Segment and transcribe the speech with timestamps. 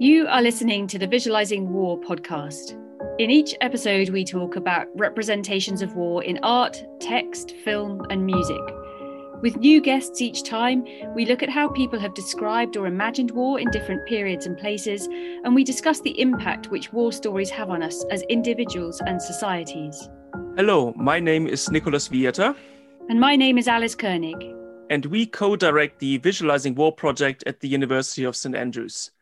[0.00, 2.76] You are listening to the Visualizing War podcast.
[3.20, 8.60] In each episode, we talk about representations of war in art, text, film, and music.
[9.40, 10.84] With new guests each time,
[11.14, 15.06] we look at how people have described or imagined war in different periods and places,
[15.44, 20.08] and we discuss the impact which war stories have on us as individuals and societies.
[20.56, 22.56] Hello, my name is Nicholas Wiater.
[23.08, 24.56] And my name is Alice Koenig.
[24.90, 28.56] And we co direct the Visualizing War project at the University of St.
[28.56, 29.12] Andrews.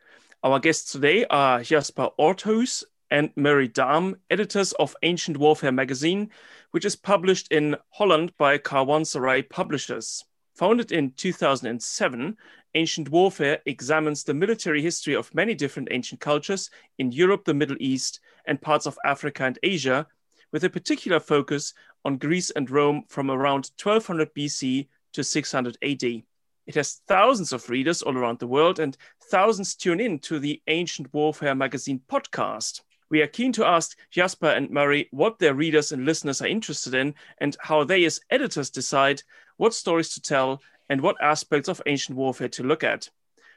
[0.44, 6.30] Our guests today are Jasper Oorthuys and Murray Dahm, editors of Ancient Warfare magazine,
[6.72, 10.24] which is published in Holland by Karwansaray Publishers.
[10.56, 12.36] Founded in 2007,
[12.74, 17.76] Ancient Warfare examines the military history of many different ancient cultures in Europe, the Middle
[17.78, 20.08] East, and parts of Africa and Asia,
[20.50, 21.72] with a particular focus
[22.04, 26.24] on Greece and Rome from around 1200 BC to 600 AD.
[26.66, 28.96] It has thousands of readers all around the world, and
[29.30, 32.82] thousands tune in to the Ancient Warfare magazine podcast.
[33.10, 36.94] We are keen to ask Jasper and Murray what their readers and listeners are interested
[36.94, 39.22] in and how they, as editors, decide
[39.56, 43.10] what stories to tell and what aspects of ancient warfare to look at.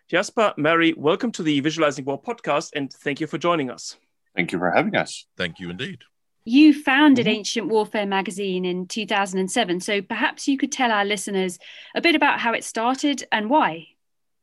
[0.07, 3.97] Jasper, Murray, welcome to the Visualizing War podcast and thank you for joining us.
[4.35, 5.25] Thank you for having us.
[5.38, 5.99] Thank you indeed.
[6.45, 7.38] You founded mm-hmm.
[7.38, 11.57] Ancient Warfare magazine in 2007, so perhaps you could tell our listeners
[11.95, 13.88] a bit about how it started and why.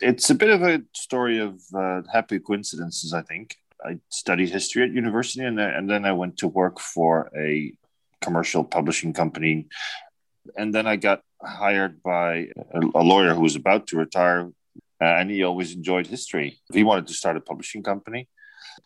[0.00, 3.56] It's a bit of a story of uh, happy coincidences, I think.
[3.84, 7.72] I studied history at university, and, and then I went to work for a
[8.20, 9.68] commercial publishing company.
[10.56, 14.50] And then I got hired by a, a lawyer who was about to retire,
[15.00, 16.60] uh, and he always enjoyed history.
[16.72, 18.28] He wanted to start a publishing company.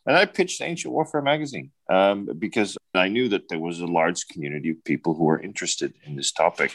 [0.07, 4.27] And I pitched Ancient Warfare magazine um, because I knew that there was a large
[4.29, 6.75] community of people who were interested in this topic.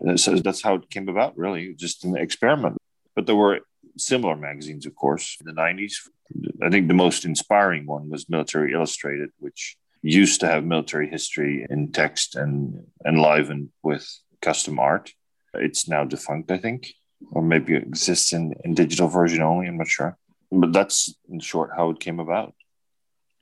[0.00, 2.76] And so that's how it came about, really, just an experiment.
[3.14, 3.60] But there were
[3.96, 5.94] similar magazines, of course, in the 90s.
[6.62, 11.66] I think the most inspiring one was Military Illustrated, which used to have military history
[11.68, 14.08] in text and enlivened with
[14.40, 15.12] custom art.
[15.54, 16.94] It's now defunct, I think,
[17.32, 19.66] or maybe it exists in, in digital version only.
[19.66, 20.16] I'm not sure.
[20.50, 22.54] But that's in short how it came about.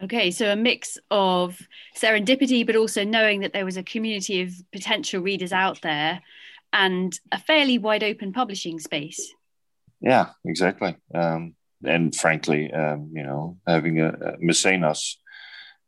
[0.03, 1.61] Okay, so a mix of
[1.97, 6.23] serendipity, but also knowing that there was a community of potential readers out there
[6.73, 9.33] and a fairly wide open publishing space.
[10.01, 10.97] Yeah, exactly.
[11.13, 11.55] Um,
[11.85, 15.17] and frankly, um, you know, having a, a mecenas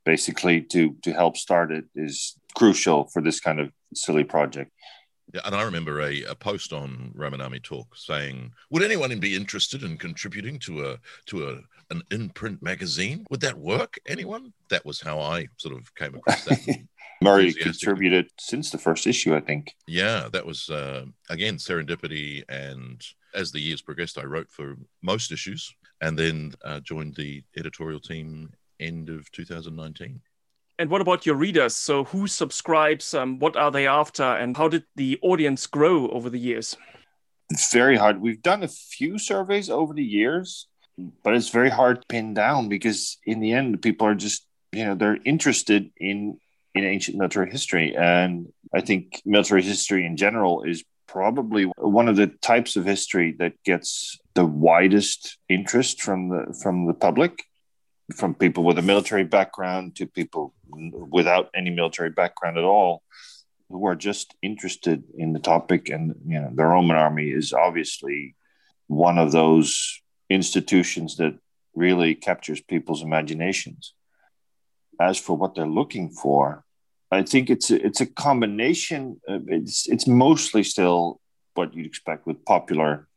[0.05, 4.73] basically to to help start it is crucial for this kind of silly project.
[5.33, 9.37] Yeah, and I remember a, a post on Roman Army Talk saying, "Would anyone be
[9.37, 11.61] interested in contributing to a to a
[11.91, 13.27] an in print magazine?
[13.31, 13.99] Would that work?
[14.07, 16.87] Anyone?" That was how I sort of came across that.
[17.23, 19.75] Murray contributed since the first issue, I think.
[19.87, 25.31] Yeah, that was uh, again serendipity, and as the years progressed, I wrote for most
[25.31, 30.21] issues, and then uh, joined the editorial team end of 2019.
[30.79, 31.77] And what about your readers?
[31.77, 33.13] So, who subscribes?
[33.13, 34.23] Um, what are they after?
[34.23, 36.75] And how did the audience grow over the years?
[37.51, 38.21] It's very hard.
[38.21, 40.69] We've done a few surveys over the years,
[41.23, 44.85] but it's very hard to pin down because, in the end, people are just, you
[44.85, 46.39] know, they're interested in
[46.75, 47.97] in ancient military history.
[47.97, 53.35] And I think military history in general is probably one of the types of history
[53.41, 57.43] that gets the widest interest from the from the public
[58.15, 60.55] from people with a military background to people
[61.11, 63.03] without any military background at all
[63.69, 68.37] who are just interested in the topic and you know the roman army is obviously
[68.87, 71.39] one of those institutions that
[71.75, 73.95] really captures people's imaginations
[75.01, 76.65] as for what they're looking for
[77.11, 81.21] i think it's a, it's a combination it's it's mostly still
[81.55, 83.09] what you'd expect with popular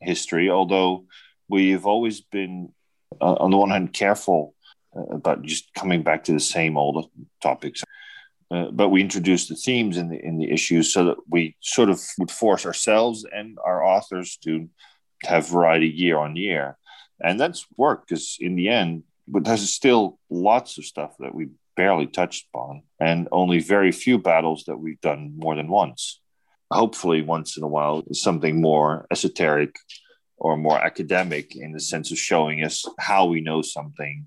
[0.00, 1.04] history although
[1.48, 2.72] we've always been
[3.20, 4.54] uh, on the one hand careful
[4.96, 7.10] uh, about just coming back to the same old
[7.42, 7.82] topics.
[8.50, 11.90] Uh, but we introduced the themes in the in the issues so that we sort
[11.90, 14.68] of would force ourselves and our authors to
[15.24, 16.76] have variety year on year,
[17.22, 21.48] and that's worked because in the end, but there's still lots of stuff that we
[21.76, 26.20] barely touched upon, and only very few battles that we've done more than once.
[26.70, 29.76] Hopefully, once in a while, something more esoteric
[30.38, 34.26] or more academic in the sense of showing us how we know something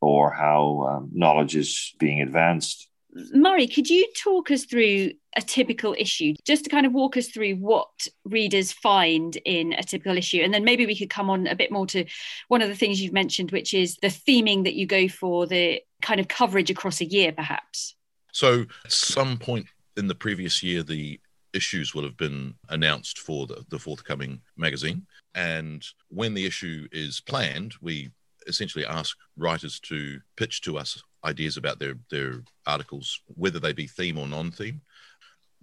[0.00, 2.88] or how um, knowledge is being advanced.
[3.32, 7.28] Murray, could you talk us through a typical issue, just to kind of walk us
[7.28, 10.40] through what readers find in a typical issue?
[10.42, 12.04] And then maybe we could come on a bit more to
[12.48, 15.80] one of the things you've mentioned, which is the theming that you go for, the
[16.02, 17.94] kind of coverage across a year, perhaps.
[18.32, 19.66] So, at some point
[19.96, 21.20] in the previous year, the
[21.52, 25.06] issues will have been announced for the, the forthcoming magazine.
[25.34, 28.10] And when the issue is planned, we
[28.46, 33.86] essentially ask writers to pitch to us ideas about their their articles, whether they be
[33.86, 34.80] theme or non-theme.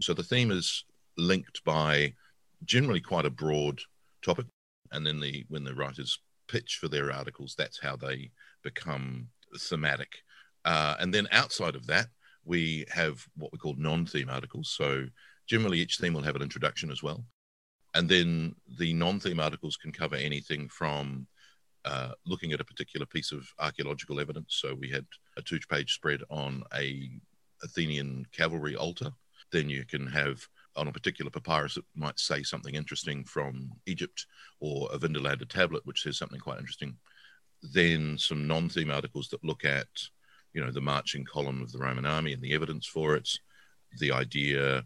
[0.01, 0.85] So the theme is
[1.17, 2.13] linked by
[2.65, 3.81] generally quite a broad
[4.23, 4.45] topic,
[4.91, 8.31] and then the when the writers pitch for their articles, that's how they
[8.63, 10.23] become thematic.
[10.65, 12.07] Uh, and then outside of that,
[12.43, 14.69] we have what we call non-theme articles.
[14.75, 15.05] So
[15.47, 17.23] generally, each theme will have an introduction as well,
[17.93, 21.27] and then the non-theme articles can cover anything from
[21.85, 24.55] uh, looking at a particular piece of archaeological evidence.
[24.61, 25.05] So we had
[25.37, 27.09] a two-page spread on a
[27.63, 29.11] Athenian cavalry altar.
[29.51, 34.25] Then you can have on a particular papyrus that might say something interesting from Egypt,
[34.59, 36.95] or a Vindolanda tablet which says something quite interesting.
[37.61, 39.87] Then some non-theme articles that look at,
[40.53, 43.29] you know, the marching column of the Roman army and the evidence for it,
[43.99, 44.85] the idea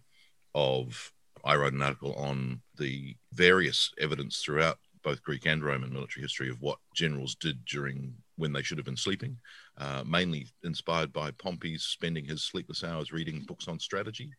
[0.56, 1.12] of
[1.44, 6.50] I wrote an article on the various evidence throughout both Greek and Roman military history
[6.50, 9.38] of what generals did during when they should have been sleeping,
[9.78, 14.32] uh, mainly inspired by Pompey's spending his sleepless hours reading books on strategy.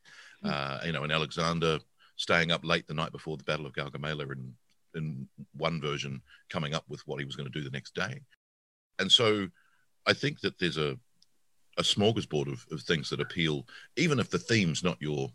[0.43, 0.51] Hmm.
[0.53, 1.79] Uh, you know, and Alexander
[2.17, 4.53] staying up late the night before the Battle of Gaugamela and
[4.97, 6.21] in one version
[6.51, 8.21] coming up with what he was going to do the next day.
[8.99, 9.47] And so
[10.05, 10.99] I think that there's a,
[11.79, 13.67] a smorgasbord of, of things that appeal,
[13.97, 15.31] even if the theme's not your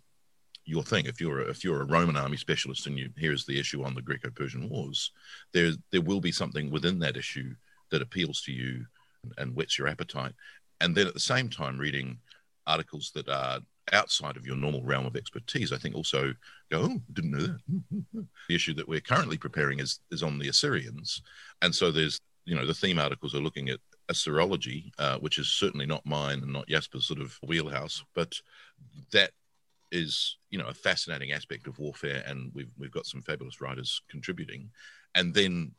[0.71, 1.05] your thing.
[1.05, 3.93] If you're a, if you're a Roman army specialist and you here's the issue on
[3.93, 5.11] the Greco-Persian Wars,
[5.53, 7.53] there there will be something within that issue
[7.91, 8.85] that appeals to you
[9.37, 10.33] and whets your appetite.
[10.79, 12.17] And then at the same time, reading
[12.65, 13.59] articles that are
[13.91, 16.33] outside of your normal realm of expertise, I think also
[16.71, 17.59] go, oh, didn't know that.
[17.69, 18.21] Hmm, hmm, hmm.
[18.47, 21.21] the issue that we're currently preparing is is on the Assyrians,
[21.61, 23.79] and so there's you know the theme articles are looking at
[24.09, 28.33] Assyriology, uh, which is certainly not mine and not Jasper's sort of wheelhouse, but
[29.11, 29.31] that
[29.91, 34.01] is you know a fascinating aspect of warfare, and we've we've got some fabulous writers
[34.09, 34.69] contributing,
[35.15, 35.71] and then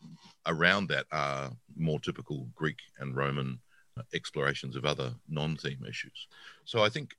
[0.46, 3.58] around that are more typical Greek and Roman
[4.14, 6.26] explorations of other non-theme issues.
[6.64, 7.14] So I think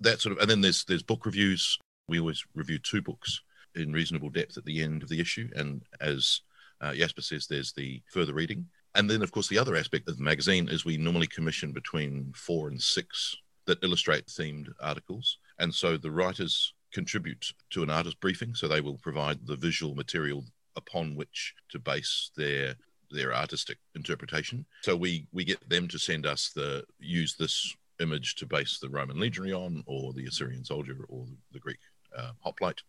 [0.00, 1.78] that sort of, and then there's there's book reviews.
[2.08, 3.40] We always review two books
[3.74, 6.40] in reasonable depth at the end of the issue, and as
[6.80, 8.66] uh, Jasper says, there's the further reading.
[8.94, 12.32] And then, of course, the other aspect of the magazine is we normally commission between
[12.34, 15.38] four and six that illustrate themed articles.
[15.58, 18.54] And so the writers contribute to an artist briefing.
[18.54, 20.44] So they will provide the visual material
[20.76, 22.76] upon which to base their
[23.10, 24.66] their artistic interpretation.
[24.82, 28.88] So we we get them to send us the use this image to base the
[28.88, 31.78] Roman legionary on, or the Assyrian soldier, or the Greek
[32.16, 32.82] uh, hoplite.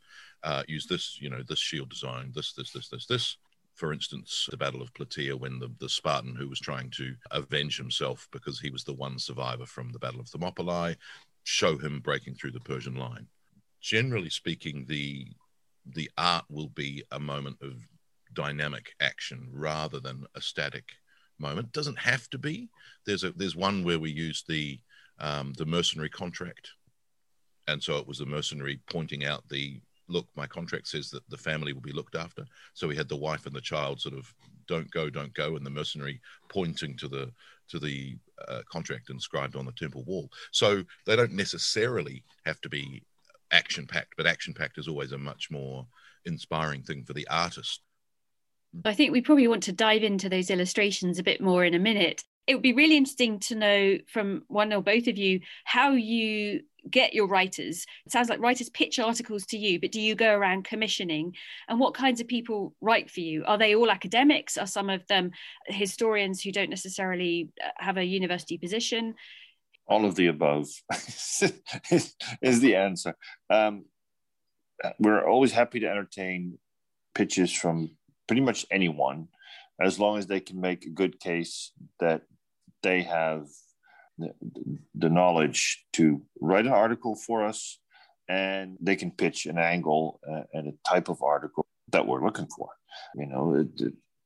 [0.43, 3.37] Uh, use this, you know, this shield design, this, this, this, this, this.
[3.73, 7.77] For instance, the Battle of Plataea, when the, the Spartan who was trying to avenge
[7.77, 10.95] himself because he was the one survivor from the Battle of Thermopylae,
[11.47, 13.25] show him breaking through the Persian line.
[13.81, 15.27] Generally speaking, the
[15.85, 17.75] the art will be a moment of
[18.33, 20.83] dynamic action rather than a static
[21.39, 21.71] moment.
[21.71, 22.69] Doesn't have to be.
[23.05, 24.79] There's a there's one where we use the
[25.19, 26.71] um, the mercenary contract,
[27.67, 29.79] and so it was the mercenary pointing out the
[30.09, 30.27] look.
[30.35, 32.45] My contract says that the family will be looked after.
[32.73, 34.33] So we had the wife and the child sort of
[34.67, 37.31] don't go, don't go, and the mercenary pointing to the
[37.69, 38.17] to the
[38.47, 40.29] uh, contract inscribed on the temple wall.
[40.51, 43.03] So they don't necessarily have to be
[43.51, 45.85] action packed, but action packed is always a much more
[46.25, 47.81] inspiring thing for the artist.
[48.85, 51.79] I think we probably want to dive into those illustrations a bit more in a
[51.79, 52.23] minute.
[52.45, 56.61] It would be really interesting to know from one or both of you how you
[56.87, 60.33] get your writers it sounds like writers pitch articles to you but do you go
[60.33, 61.35] around commissioning?
[61.67, 63.43] And what kinds of people write for you?
[63.45, 64.57] Are they all academics?
[64.57, 65.31] Are some of them
[65.67, 69.15] historians who don't necessarily uh, have a university position?
[69.87, 70.67] All of the above
[71.91, 73.15] is, is the answer.
[73.49, 73.85] Um,
[74.99, 76.57] we're always happy to entertain
[77.15, 77.91] pitches from
[78.27, 79.29] pretty much anyone
[79.81, 82.23] as long as they can make a good case that
[82.83, 83.47] they have
[84.17, 87.79] the, knowledge to write an article for us
[88.27, 92.47] and they can pitch an angle uh, and a type of article that we're looking
[92.47, 92.69] for.
[93.15, 93.65] You know,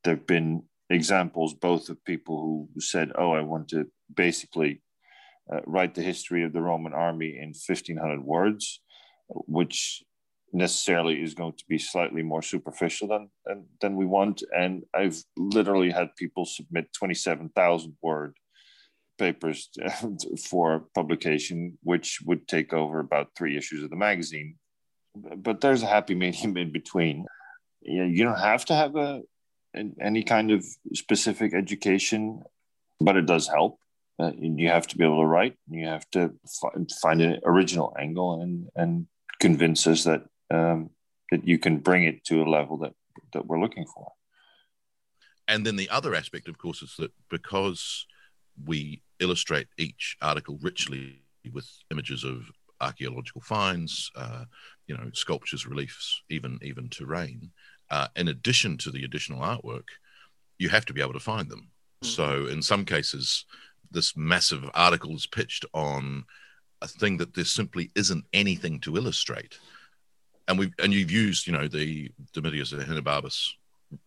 [0.04, 4.82] there have been examples both of people who said, "Oh, I want to basically
[5.52, 8.82] uh, write the history of the Roman army in 1500 words,"
[9.30, 10.04] which
[10.54, 14.42] necessarily is going to be slightly more superficial than than, than we want.
[14.58, 18.36] And I've literally had people submit 27,000 word
[19.22, 19.70] papers
[20.50, 24.56] for publication, which would take over about three issues of the magazine.
[25.16, 27.26] But there's a happy medium in between.
[27.82, 29.22] You, you don't have to have a
[30.02, 32.42] any kind of specific education,
[33.00, 33.78] but it does help.
[34.20, 35.56] Uh, you have to be able to write.
[35.68, 39.08] and You have to find, find an original angle and and
[39.40, 40.90] convince us that um,
[41.32, 42.94] that you can bring it to a level that
[43.34, 44.12] that we're looking for.
[45.48, 48.08] And then the other aspect, of course, is that because
[48.66, 51.22] we illustrate each article richly
[51.54, 52.52] with images of
[52.82, 54.44] archaeological finds, uh,
[54.88, 57.52] you know, sculptures, reliefs, even even terrain.
[57.90, 59.88] Uh, in addition to the additional artwork,
[60.58, 61.70] you have to be able to find them.
[62.04, 62.08] Mm-hmm.
[62.08, 63.46] So in some cases,
[63.92, 66.26] this massive article is pitched on
[66.82, 69.58] a thing that there simply isn't anything to illustrate.
[70.48, 73.52] And we and you've used, you know, the Domitius Ahenobarbus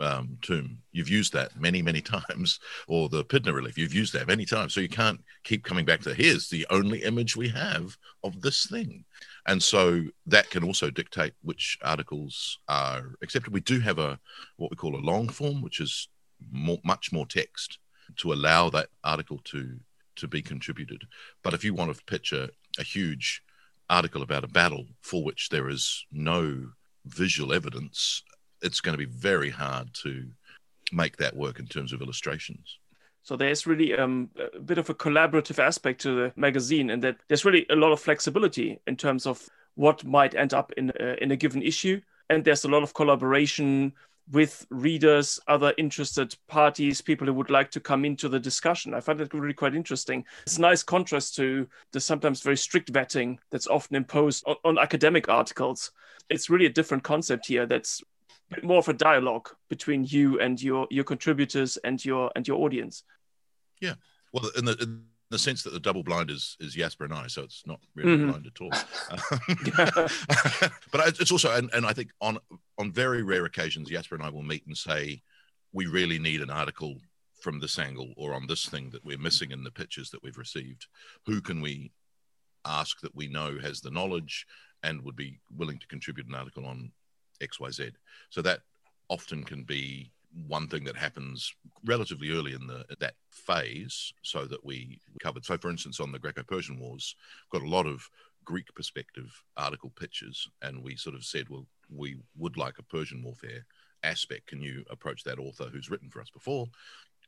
[0.00, 0.79] um, tomb.
[0.93, 3.79] You've used that many, many times, or the Pydna relief.
[3.79, 4.75] You've used that many times.
[4.75, 8.67] So you can't keep coming back to here's the only image we have of this
[8.67, 9.05] thing.
[9.47, 13.53] And so that can also dictate which articles are accepted.
[13.53, 14.19] We do have a
[14.57, 16.09] what we call a long form, which is
[16.50, 17.79] more, much more text
[18.17, 19.79] to allow that article to
[20.17, 21.03] to be contributed.
[21.43, 22.49] But if you want to picture
[22.79, 23.43] a huge
[23.91, 26.69] article about a battle for which there is no
[27.07, 28.23] visual evidence
[28.64, 30.25] it's going to be very hard to
[30.92, 32.78] make that work in terms of illustrations.
[33.23, 37.16] So there's really um, a bit of a collaborative aspect to the magazine, and that
[37.28, 41.16] there's really a lot of flexibility in terms of what might end up in uh,
[41.21, 43.94] in a given issue, and there's a lot of collaboration
[44.30, 48.94] with readers, other interested parties, people who would like to come into the discussion.
[48.94, 50.25] I find that really quite interesting.
[50.42, 54.78] It's a nice contrast to the sometimes very strict vetting that's often imposed on, on
[54.78, 55.92] academic articles.
[56.30, 58.02] It's really a different concept here that's
[58.62, 63.02] more of a dialogue between you and your your contributors and your and your audience.
[63.80, 63.94] Yeah,
[64.32, 67.26] well, in the in the sense that the double blind is is Jasper and I,
[67.26, 68.30] so it's not really mm-hmm.
[68.30, 68.70] blind at all.
[70.92, 72.38] but it's also, and, and I think on
[72.78, 75.22] on very rare occasions, Jasper and I will meet and say,
[75.72, 76.96] we really need an article
[77.40, 80.38] from this angle or on this thing that we're missing in the pictures that we've
[80.38, 80.86] received.
[81.26, 81.92] Who can we
[82.64, 84.46] ask that we know has the knowledge
[84.82, 86.92] and would be willing to contribute an article on
[87.41, 87.93] XYZ.
[88.31, 88.61] So that
[89.09, 90.11] often can be
[90.47, 95.57] one thing that happens relatively early in the that phase so that we covered so
[95.57, 97.14] for instance on the greco-persian wars
[97.53, 98.09] we've got a lot of
[98.45, 103.23] greek perspective article pictures and we sort of said well we would like a persian
[103.23, 103.64] warfare
[104.03, 106.67] aspect can you approach that author who's written for us before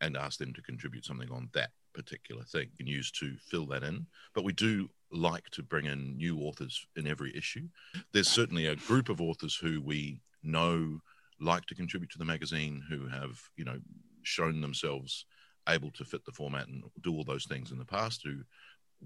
[0.00, 3.82] and ask them to contribute something on that particular thing and use to fill that
[3.82, 4.06] in.
[4.34, 7.68] But we do like to bring in new authors in every issue.
[8.12, 11.00] There's certainly a group of authors who we know
[11.40, 13.78] like to contribute to the magazine who have, you know,
[14.22, 15.24] shown themselves
[15.68, 18.36] able to fit the format and do all those things in the past who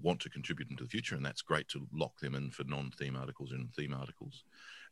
[0.01, 1.15] want to contribute into the future.
[1.15, 4.43] And that's great to lock them in for non-theme articles and theme articles.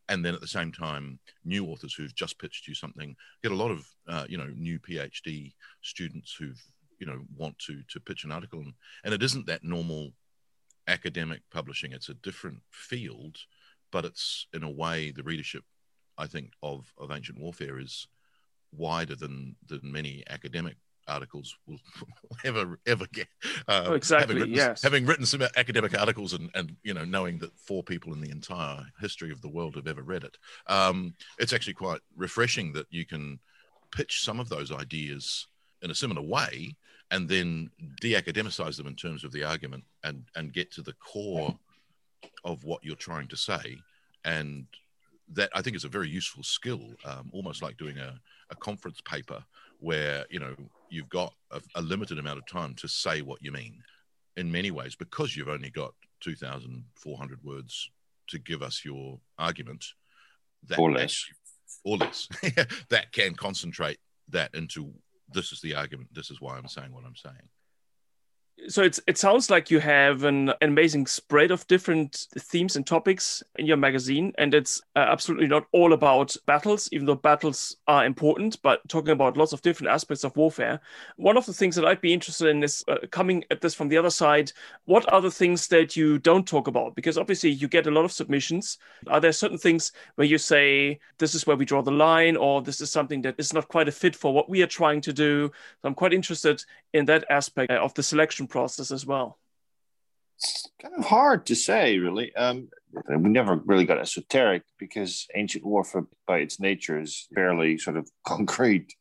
[0.10, 3.16] And then at the same time new authors who've just pitched you something.
[3.44, 6.62] Get a lot of uh, you know new phd students who've
[7.00, 10.12] you know want to to pitch an article and, and it isn't that normal
[10.90, 11.94] academic publishing.
[11.94, 13.38] It's a different field,
[13.92, 15.64] but it's in a way the readership,
[16.18, 18.08] I think, of, of ancient warfare is
[18.72, 20.76] wider than than many academic
[21.08, 21.80] articles will
[22.44, 23.28] ever ever get.
[23.68, 24.36] Uh, oh, exactly.
[24.36, 24.82] Having written, yes.
[24.84, 28.32] Having written some academic articles and and you know knowing that four people in the
[28.32, 30.38] entire history of the world have ever read it,
[30.68, 33.40] um, it's actually quite refreshing that you can
[33.92, 35.48] pitch some of those ideas
[35.82, 36.76] in a similar way
[37.12, 37.70] and then
[38.02, 41.58] de-academicize them in terms of the argument and and get to the core
[42.44, 43.78] of what you're trying to say.
[44.26, 44.66] And
[45.34, 48.20] that i think is a very useful skill um, almost like doing a,
[48.50, 49.44] a conference paper
[49.80, 50.56] where you know
[50.90, 53.82] you've got a, a, limited amount of time to say what you mean
[54.38, 57.92] in many ways because you've only got 2400 words
[58.28, 59.86] to give us your argument
[60.68, 61.26] that or less.
[61.84, 62.28] or less.
[62.90, 64.94] That can concentrate that into
[65.34, 66.14] this is the argument.
[66.14, 67.50] This is why I'm saying what I'm saying
[68.68, 72.86] so it's it sounds like you have an, an, amazing spread of different themes and
[72.86, 77.78] topics in your magazine and it's uh, absolutely not all about battles even though battles
[77.88, 80.80] are important but talking about lots of different aspects of warfare.
[81.18, 83.90] One of the things that i'd be interested in is uh, coming at this from
[83.90, 84.52] the other side
[84.86, 86.96] what are the things that you don't talk about?
[86.96, 88.78] Because obviously you get a lot of submissions.
[89.08, 92.62] Are there certain things where you say this is where we draw the line or
[92.62, 95.14] this is something that is not quite a fit for what we are trying to
[95.14, 95.52] do?
[95.82, 96.64] So i'm quite interested
[96.94, 99.40] in that aspect of the selection process as well?
[100.38, 102.34] It's kind of hard to say, really.
[102.36, 102.70] Um,
[103.10, 108.10] we never really got esoteric because ancient warfare, by its nature, is fairly sort of
[108.26, 108.94] concrete.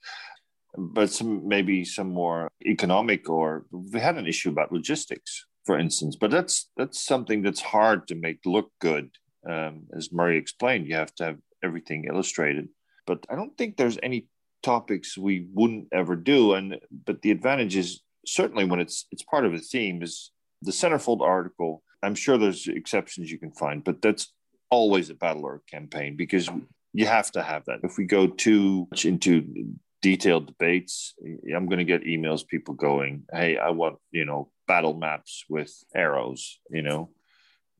[0.77, 6.17] But some maybe some more economic, or we had an issue about logistics, for instance.
[6.17, 9.11] But that's that's something that's hard to make look good.
[9.49, 12.69] Um, as Murray explained, you have to have everything illustrated.
[13.07, 14.27] But I don't think there's any
[14.63, 16.55] topics we wouldn't ever do.
[16.55, 20.33] And but the advantage is certainly when it's it's part of a theme is
[20.63, 21.83] the centerfold article.
[22.03, 24.33] I'm sure there's exceptions you can find, but that's
[24.71, 26.49] always a battle or a campaign because
[26.93, 27.81] you have to have that.
[27.83, 31.15] If we go too much into detailed debates,
[31.55, 35.73] I'm going to get emails, people going, "Hey, I want you know battle maps with
[35.95, 37.11] arrows," you know.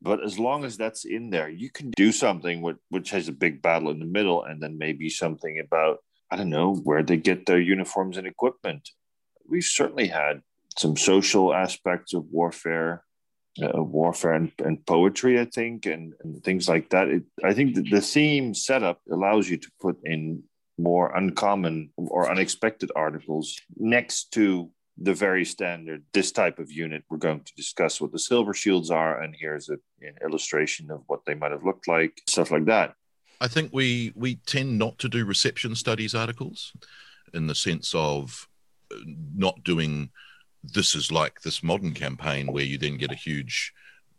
[0.01, 3.33] But as long as that's in there, you can do something with, which has a
[3.33, 5.99] big battle in the middle, and then maybe something about
[6.31, 8.91] I don't know where they get their uniforms and equipment.
[9.49, 10.43] We've certainly had
[10.77, 13.05] some social aspects of warfare
[13.61, 17.09] uh, warfare and, and, poetry, I think, and, and things like that.
[17.09, 20.45] It, I think the theme setup allows you to put in
[20.79, 27.19] more uncommon or unexpected articles next to the very standard this type of unit we're
[27.19, 31.25] going to discuss what the silver shields are and here's a, an illustration of what
[31.25, 32.95] they might have looked like stuff like that
[33.41, 36.73] i think we we tend not to do reception studies articles
[37.33, 38.49] in the sense of
[39.35, 40.11] not doing
[40.63, 43.73] this is like this modern campaign where you then get a huge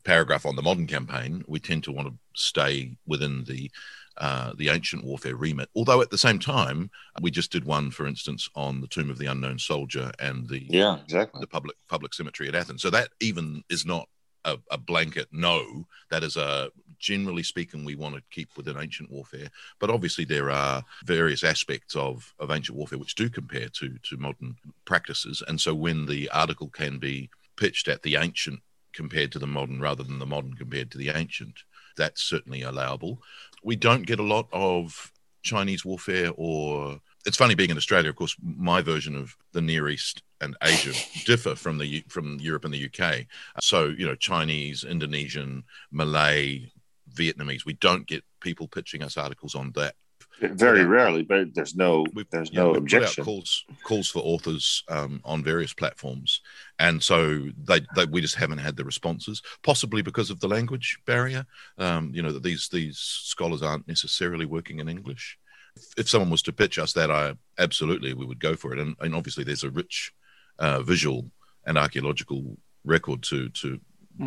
[0.03, 1.43] paragraph on the modern campaign.
[1.47, 3.71] We tend to want to stay within the
[4.17, 5.69] uh, the ancient warfare remit.
[5.75, 9.17] Although at the same time, we just did one, for instance, on the tomb of
[9.17, 12.81] the unknown soldier and the yeah exactly the public public cemetery at Athens.
[12.81, 14.09] So that even is not
[14.45, 15.87] a, a, blanket no.
[16.11, 16.69] That is a
[16.99, 19.49] generally speaking, we want to keep within ancient warfare.
[19.79, 24.17] But obviously, there are various aspects of, of ancient warfare which do compare to to
[24.17, 25.41] modern practices.
[25.47, 28.59] And so, when the article can be pitched at the ancient
[28.93, 31.55] compared to the modern rather than the modern compared to the ancient,
[31.97, 33.21] that's certainly allowable.
[33.63, 35.11] We don't get a lot of
[35.43, 38.09] Chinese warfare or it's funny being in Australia.
[38.09, 40.93] Of course, my version of the Near East and Asia
[41.25, 43.25] differ from the from Europe and the UK.
[43.61, 46.71] So you know, Chinese, Indonesian, Malay,
[47.19, 47.65] Vietnamese.
[47.65, 49.95] We don't get people pitching us articles on that.
[50.41, 53.25] Very rarely, but there's no we've, there's yeah, no objection.
[53.25, 56.41] calls calls for authors um, on various platforms,
[56.77, 59.41] and so they, they, we just haven't had the responses.
[59.63, 61.45] Possibly because of the language barrier.
[61.77, 65.37] Um, you know that these these scholars aren't necessarily working in English.
[65.75, 68.79] If, if someone was to pitch us that, I absolutely we would go for it.
[68.79, 70.13] And, and obviously, there's a rich
[70.57, 71.31] uh, visual
[71.65, 73.79] and archaeological record to to.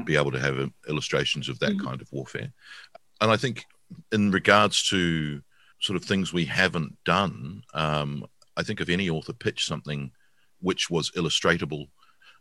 [0.05, 1.85] Be able to have illustrations of that mm.
[1.85, 2.53] kind of warfare.
[3.21, 3.65] And I think,
[4.11, 5.43] in regards to
[5.81, 8.25] sort of things we haven't done, um,
[8.57, 10.11] I think if any author pitched something
[10.61, 11.89] which was illustratable,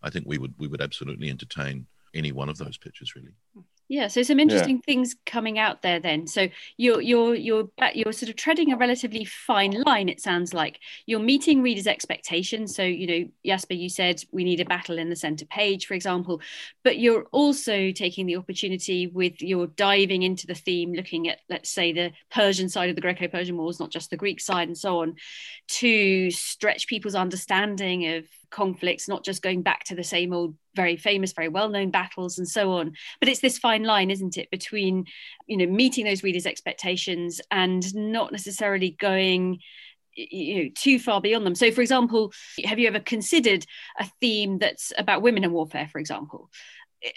[0.02, 3.34] I think we would we would absolutely entertain any one of those pitches really.
[3.92, 4.84] Yeah, so some interesting yeah.
[4.86, 6.26] things coming out there then.
[6.26, 10.08] So you're you're you're you're sort of treading a relatively fine line.
[10.08, 12.74] It sounds like you're meeting readers' expectations.
[12.74, 15.94] So you know, Jasper, you said we need a battle in the center page, for
[15.94, 16.40] example,
[16.86, 21.70] but you're also taking the opportunity with your diving into the theme, looking at let's
[21.70, 25.02] say the Persian side of the Greco-Persian Wars, not just the Greek side, and so
[25.02, 25.16] on,
[25.68, 30.98] to stretch people's understanding of conflicts, not just going back to the same old, very
[30.98, 32.94] famous, very well known battles and so on.
[33.20, 35.06] But it's this fine line, isn't it, between,
[35.48, 39.60] you know, meeting those readers' expectations and not necessarily going
[40.14, 42.34] you know too far beyond them so for example
[42.66, 43.66] have you ever considered
[43.98, 46.50] a theme that's about women in warfare for example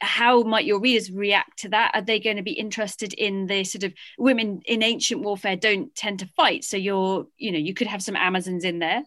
[0.01, 1.93] how might your readers react to that?
[1.95, 5.95] Are they going to be interested in the sort of women in ancient warfare don't
[5.95, 6.65] tend to fight?
[6.65, 9.03] So you're, you know, you could have some Amazons in there,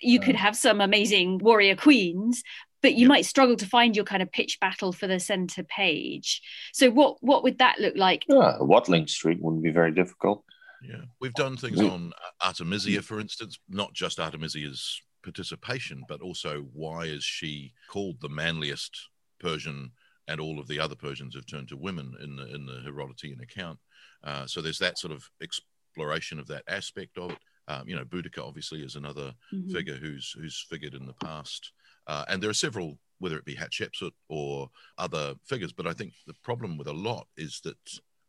[0.00, 2.42] you could have some amazing warrior queens,
[2.80, 6.42] but you might struggle to find your kind of pitch battle for the center page.
[6.72, 8.24] So what what would that look like?
[8.28, 10.44] Yeah, Watling Street wouldn't be very difficult.
[10.82, 12.12] Yeah, we've done things on
[12.44, 19.08] Artemisia, for instance, not just Artemisia's participation, but also why is she called the manliest
[19.38, 19.92] Persian
[20.28, 23.42] and all of the other Persians have turned to women in the in the Herodotean
[23.42, 23.78] account.
[24.24, 27.38] Uh, so there's that sort of exploration of that aspect of it.
[27.68, 29.72] Um, you know, Boudica obviously is another mm-hmm.
[29.72, 31.72] figure who's who's figured in the past,
[32.06, 35.72] uh, and there are several, whether it be Hatshepsut or other figures.
[35.72, 37.76] But I think the problem with a lot is that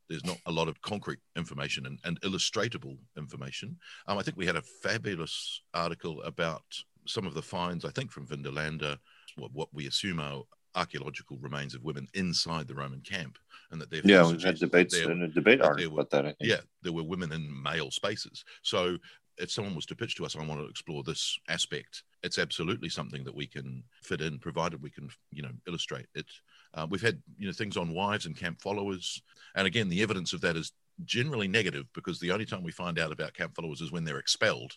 [0.10, 3.78] there's not a lot of concrete information and, and illustratable information.
[4.08, 6.64] Um, I think we had a fabulous article about
[7.08, 8.98] some of the finds, I think, from Vindolanda,
[9.36, 10.44] what, what we assume are
[10.76, 13.38] archaeological remains of women inside the Roman camp,
[13.72, 16.36] and that therefore yeah, we've had debates in a debate article about that.
[16.40, 18.44] Yeah, there were women in male spaces.
[18.62, 18.98] So
[19.38, 22.04] if someone was to pitch to us, I want to explore this aspect.
[22.22, 26.28] It's absolutely something that we can fit in, provided we can, you know, illustrate it.
[26.74, 29.22] Uh, we've had, you know, things on wives and camp followers,
[29.56, 30.72] and again, the evidence of that is
[31.06, 34.20] generally negative because the only time we find out about camp followers is when they're
[34.20, 34.74] expelled,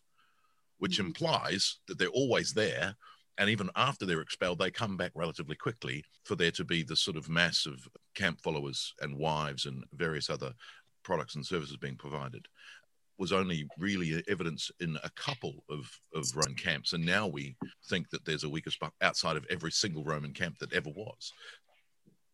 [0.79, 1.09] which mm-hmm.
[1.09, 2.97] implies that they're always there
[3.39, 6.97] and even after they're expelled, they come back relatively quickly for there to be the
[6.97, 10.53] sort of mass of camp followers and wives and various other
[11.03, 12.47] products and services being provided.
[13.19, 17.57] Was only really evidence in a couple of, of Roman camps, and now we
[17.89, 21.33] think that there's a weaker spot outside of every single Roman camp that ever was.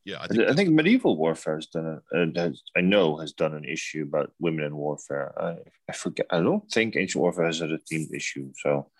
[0.05, 3.55] Yeah, I think, I think medieval warfare has done a, has, I know has done
[3.55, 5.33] an issue about women in warfare.
[5.41, 6.27] I, I forget.
[6.31, 8.51] I don't think ancient warfare has had a themed issue.
[8.61, 8.91] So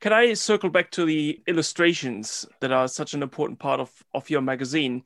[0.00, 4.30] Can I circle back to the illustrations that are such an important part of, of
[4.30, 5.02] your magazine?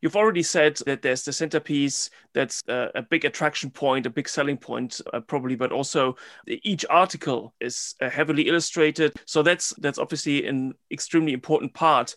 [0.00, 4.28] You've already said that there's the centerpiece that's a, a big attraction point, a big
[4.28, 6.14] selling point, uh, probably, but also
[6.46, 9.12] each article is uh, heavily illustrated.
[9.24, 12.14] So that's that's obviously an extremely important part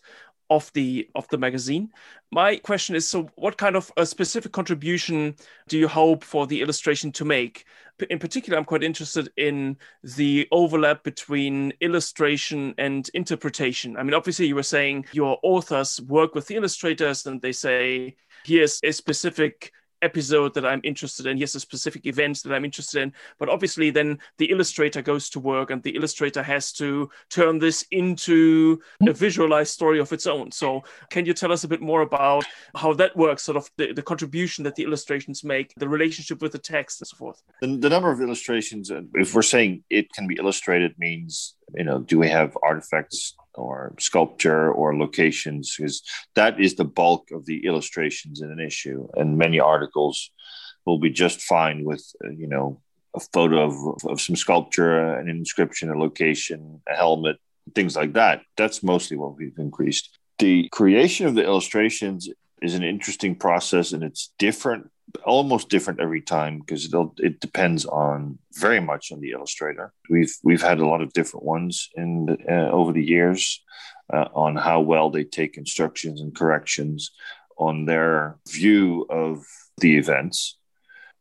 [0.52, 1.90] of the of the magazine.
[2.30, 5.34] My question is: so, what kind of a specific contribution
[5.68, 7.64] do you hope for the illustration to make?
[8.10, 13.96] In particular, I'm quite interested in the overlap between illustration and interpretation.
[13.96, 18.16] I mean, obviously, you were saying your authors work with the illustrators, and they say,
[18.44, 21.36] "Here's a specific episode that I'm interested in.
[21.36, 23.12] Here's a specific event that I'm interested in.
[23.38, 27.84] But obviously, then the illustrator goes to work and the illustrator has to turn this
[27.90, 30.52] into a visualized story of its own.
[30.52, 32.44] So, can you tell us a bit more about
[32.76, 36.52] how that works, sort of the, the contribution that the illustrations make, the relationship with
[36.52, 37.42] the text, and so forth?
[37.60, 41.84] The, the number of illustrations, uh, if we're saying it can be illustrated, means, you
[41.84, 46.02] know, do we have artifacts or sculpture or locations because
[46.34, 50.30] that is the bulk of the illustrations in an issue and many articles
[50.86, 52.80] will be just fine with uh, you know
[53.14, 53.74] a photo of,
[54.06, 57.36] of some sculpture an inscription a location a helmet
[57.74, 58.42] things like that.
[58.56, 60.18] That's mostly what we've increased.
[60.38, 62.28] The creation of the illustrations
[62.62, 64.90] is an interesting process and it's different
[65.24, 69.92] almost different every time because it depends on very much on the illustrator.
[70.08, 73.62] We've we've had a lot of different ones in uh, over the years
[74.12, 77.10] uh, on how well they take instructions and corrections
[77.58, 79.44] on their view of
[79.78, 80.58] the events.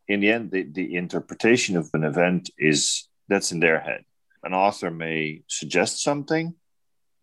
[0.08, 4.04] In the end, the, the interpretation of an event is that's in their head.
[4.44, 6.56] An author may suggest something,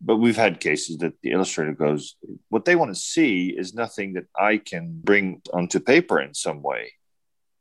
[0.01, 2.17] but we've had cases that the illustrator goes,
[2.49, 6.63] what they want to see is nothing that I can bring onto paper in some
[6.63, 6.93] way.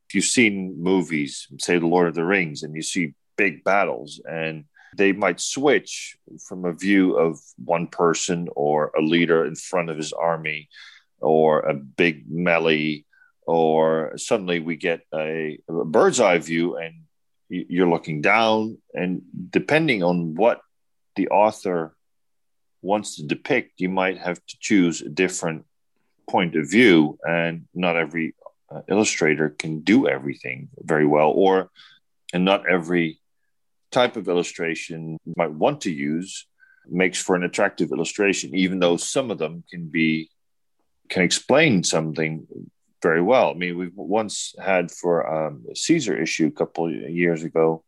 [0.08, 4.20] If you've seen movies, say The Lord of the Rings, and you see big battles,
[4.24, 4.64] and
[4.96, 6.16] they might switch
[6.48, 10.68] from a view of one person or a leader in front of his army
[11.20, 13.04] or a big melee,
[13.46, 16.94] or suddenly we get a, a bird's eye view and
[17.48, 18.78] you're looking down.
[18.94, 20.60] And depending on what
[21.16, 21.94] the author
[22.92, 25.60] wants to depict, you might have to choose a different
[26.34, 28.34] point of view, and not every
[28.72, 31.54] uh, illustrator can do everything very well, or
[32.34, 33.08] and not every
[33.98, 36.46] type of illustration you might want to use
[37.02, 40.30] makes for an attractive illustration, even though some of them can be
[41.12, 42.46] can explain something
[43.02, 43.50] very well.
[43.50, 47.84] I mean, we've once had for um, a Caesar issue a couple years ago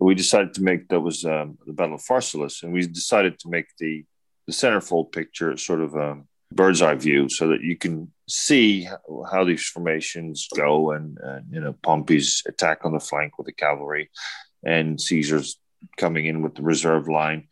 [0.00, 3.48] we decided to make that was um, the Battle of Pharsalus, and we decided to
[3.48, 4.04] make the
[4.46, 6.20] the centerfold picture sort of a
[6.52, 8.88] bird's eye view, so that you can see
[9.30, 13.52] how these formations go, and, and you know Pompey's attack on the flank with the
[13.52, 14.10] cavalry,
[14.64, 15.58] and Caesar's
[15.96, 17.48] coming in with the reserve line.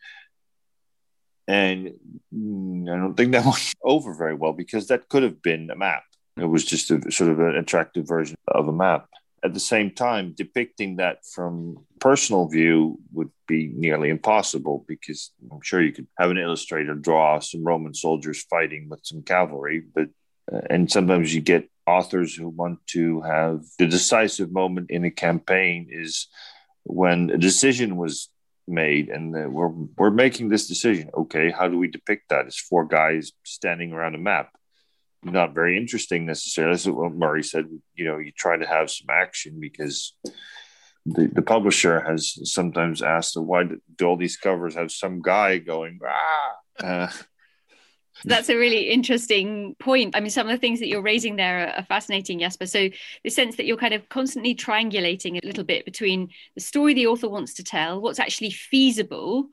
[1.47, 1.93] And
[2.33, 5.75] mm, I don't think that went over very well because that could have been a
[5.75, 6.03] map.
[6.37, 9.09] It was just a sort of an attractive version of a map
[9.43, 15.61] at the same time, depicting that from personal view would be nearly impossible because I'm
[15.61, 20.09] sure you could have an illustrator draw some Roman soldiers fighting with some cavalry, but
[20.51, 25.11] uh, and sometimes you get authors who want to have the decisive moment in a
[25.11, 26.27] campaign is
[26.83, 28.29] when a decision was
[28.67, 31.09] made and uh, we're we're making this decision.
[31.13, 32.45] Okay, how do we depict that?
[32.45, 34.49] It's four guys standing around a map
[35.23, 36.73] not very interesting necessarily.
[36.73, 37.65] That's what Murray said.
[37.95, 40.13] You know, you try to have some action because
[41.13, 45.99] the, the publisher has sometimes asked, why do all these covers have some guy going,
[46.07, 46.55] ah?
[46.83, 47.11] Uh,
[48.25, 50.15] that's a really interesting point.
[50.15, 52.65] I mean, some of the things that you're raising there are, fascinating, Jasper.
[52.65, 52.89] So,
[53.23, 57.07] the sense that you're kind of constantly triangulating a little bit between the story the
[57.07, 59.47] author wants to tell, what's actually feasible,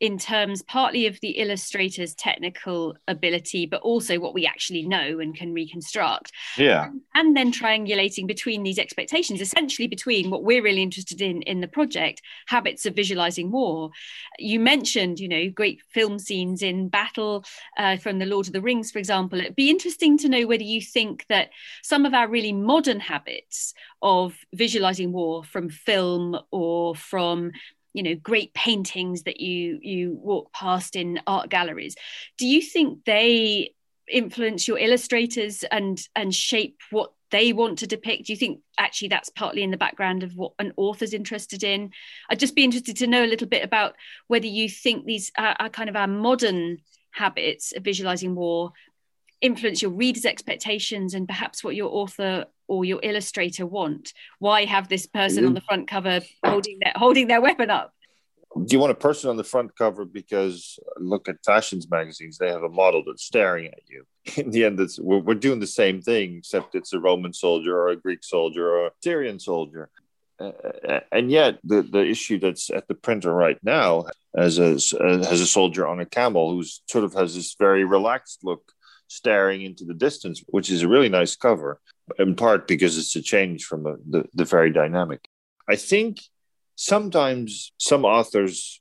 [0.00, 5.34] in terms partly of the illustrator's technical ability, but also what we actually know and
[5.34, 6.32] can reconstruct.
[6.56, 6.86] Yeah.
[6.86, 11.60] And, and, then triangulating between these expectations, essentially between what we're really interested in in
[11.60, 13.90] the project, habits of visualizing war.
[14.38, 17.44] You mentioned, you know, great film scenes in battle
[17.76, 19.40] uh, from the Lord of the Rings, for example.
[19.40, 21.50] It'd be interesting to know whether you think that
[21.82, 27.52] some of our really modern habits of visualizing war from film or from
[27.92, 31.96] you know great paintings that you you walk past in art galleries.
[32.38, 33.74] Do you think they
[34.10, 38.26] influence your illustrators and and shape what they want to depict?
[38.26, 41.90] Do you think actually that's partly in the background of what an author's interested in?
[42.30, 43.96] I'd just be interested to know a little bit about
[44.28, 46.78] whether you think these are, are kind of our modern
[47.10, 48.72] habits of visualizing war
[49.40, 54.12] influence your readers expectations and perhaps what your author or your illustrator want?
[54.38, 57.92] Why have this person on the front cover holding their holding their weapon up?
[58.64, 62.48] do you want a person on the front cover because look at fashions magazines they
[62.48, 64.04] have a model that's staring at you
[64.36, 67.76] in the end it's we're, we're doing the same thing except it's a roman soldier
[67.76, 69.90] or a greek soldier or a syrian soldier
[70.40, 74.04] uh, and yet the, the issue that's at the printer right now
[74.36, 78.44] as a, has a soldier on a camel who sort of has this very relaxed
[78.44, 78.72] look
[79.08, 81.80] staring into the distance which is a really nice cover
[82.18, 85.28] in part because it's a change from the, the, the very dynamic.
[85.68, 86.20] I think
[86.76, 88.80] sometimes some authors,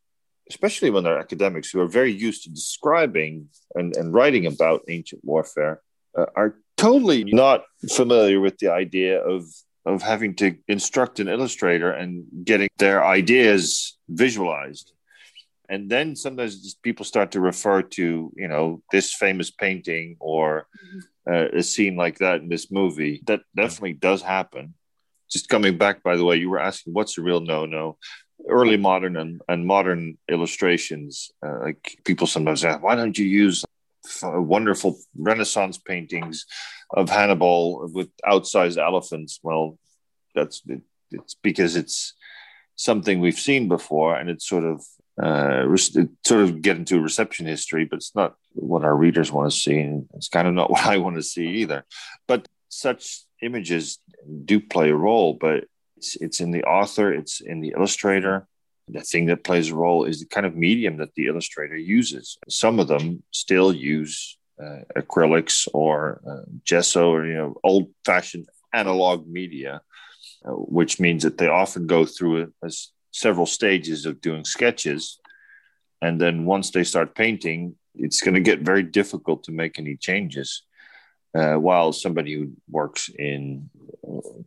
[0.50, 5.22] especially when they're academics who are very used to describing and, and writing about ancient
[5.24, 5.82] warfare,
[6.18, 9.46] uh, are totally not familiar with the idea of
[9.86, 14.92] of having to instruct an illustrator and getting their ideas visualized
[15.70, 21.34] and then sometimes people start to refer to you know this famous painting or mm-hmm.
[21.34, 24.74] uh, a scene like that in this movie that definitely does happen
[25.30, 27.98] just coming back, by the way, you were asking what's a real no no.
[28.48, 33.66] Early modern and, and modern illustrations, uh, like people sometimes ask, why don't you use
[34.24, 36.46] wonderful Renaissance paintings
[36.92, 39.40] of Hannibal with outsized elephants?
[39.44, 39.78] Well,
[40.34, 42.14] that's it, it's because it's
[42.76, 44.86] something we've seen before, and it's sort of
[45.22, 49.58] uh, sort of get into reception history, but it's not what our readers want to
[49.58, 51.86] see, and it's kind of not what I want to see either.
[52.28, 54.00] But such images
[54.46, 55.66] do play a role, but
[55.98, 58.48] it's, it's in the author, it's in the illustrator.
[58.90, 62.38] The thing that plays a role is the kind of medium that the illustrator uses.
[62.48, 69.28] Some of them still use uh, acrylics or uh, gesso or you know old-fashioned analog
[69.28, 69.82] media,
[70.46, 72.72] uh, which means that they often go through a, a
[73.18, 75.20] several stages of doing sketches,
[76.02, 79.96] and then once they start painting, it's going to get very difficult to make any
[79.96, 80.64] changes.
[81.36, 83.70] Uh, while somebody who works in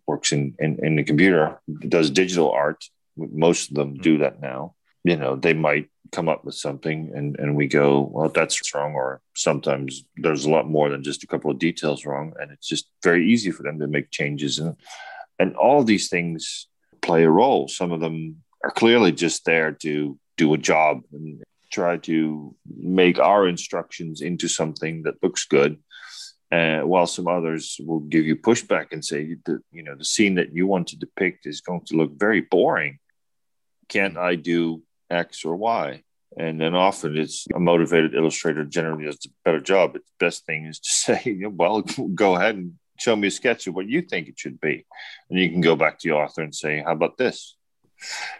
[0.06, 2.84] works in, in, in the computer does digital art,
[3.16, 4.74] most of them do that now.
[5.04, 8.94] You know, they might come up with something and, and we go, well, that's wrong.
[8.94, 12.32] Or sometimes there's a lot more than just a couple of details wrong.
[12.40, 14.58] And it's just very easy for them to make changes.
[14.58, 14.76] And,
[15.38, 16.66] and all these things
[17.02, 17.68] play a role.
[17.68, 23.18] Some of them are clearly just there to do a job and try to make
[23.18, 25.78] our instructions into something that looks good
[26.52, 30.34] uh, while some others will give you pushback and say that you know the scene
[30.34, 32.98] that you want to depict is going to look very boring.
[33.88, 36.02] Can't I do X or Y?
[36.36, 39.92] And then often it's a motivated illustrator generally does a better job.
[39.94, 41.82] But the best thing is to say, well,
[42.14, 44.84] go ahead and show me a sketch of what you think it should be.
[45.28, 47.56] And you can go back to the author and say, how about this?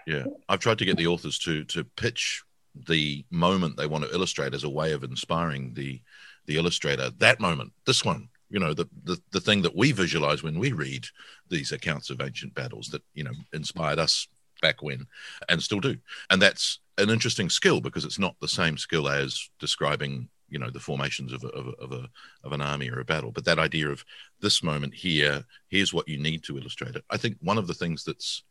[0.07, 0.25] Yeah.
[0.49, 2.43] I've tried to get the authors to to pitch
[2.87, 6.01] the moment they want to illustrate as a way of inspiring the
[6.47, 10.43] the illustrator, that moment, this one, you know, the, the, the thing that we visualize
[10.43, 11.07] when we read
[11.49, 14.27] these accounts of ancient battles that, you know, inspired us
[14.61, 15.07] back when
[15.49, 15.97] and still do.
[16.29, 20.69] And that's an interesting skill because it's not the same skill as describing you know
[20.69, 22.09] the formations of a, of, a, of, a,
[22.43, 24.05] of an army or a battle but that idea of
[24.41, 27.75] this moment here here's what you need to illustrate it i think one of the
[27.75, 28.43] things that's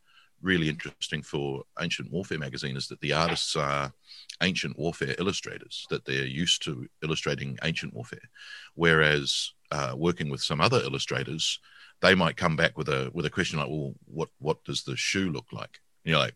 [0.42, 3.94] really interesting for Ancient Warfare magazine is that the artists are
[4.42, 8.30] ancient warfare illustrators, that they're used to illustrating ancient warfare.
[8.76, 11.60] Whereas uh, working with some other illustrators,
[12.02, 14.96] they might come back with a with a question like, "Well, what what does the
[14.96, 16.36] shoe look like?" And you're like,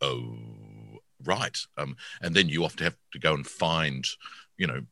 [0.00, 0.38] "Oh,
[1.24, 4.06] right." Um, and then you often have to go and find,
[4.56, 4.82] you know,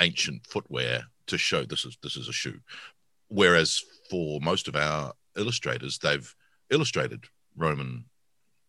[0.00, 2.60] ancient footwear to show this is this is a shoe.
[3.28, 6.34] Whereas for most of our illustrators, they've
[6.70, 7.24] illustrated
[7.56, 8.04] Roman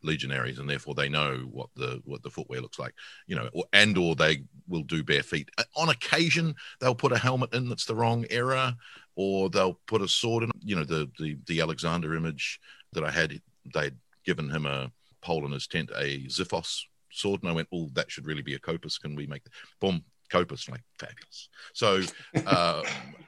[0.06, 2.94] legionaries and therefore they know what the what the footwear looks like
[3.26, 5.50] you know or, and or they will do bare feet.
[5.78, 8.76] On occasion they'll put a helmet in that's the wrong era
[9.16, 10.52] or they'll put a sword in.
[10.60, 12.60] You know the the, the alexander image
[12.92, 13.40] that i had
[13.74, 14.92] they'd given him a
[15.22, 18.56] pole in his tent a xiphos sword and i went oh that should really be
[18.56, 19.02] a kopis.
[19.02, 19.44] can we make
[19.80, 21.50] boom kopis like fabulous.
[21.74, 22.02] So
[22.46, 22.84] uh,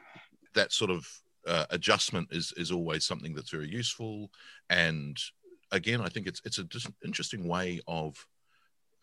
[0.56, 1.08] that sort of
[1.48, 4.32] uh, adjustment is is always something that's very useful
[4.70, 5.18] and
[5.72, 8.16] again, I think it's it's a just interesting way of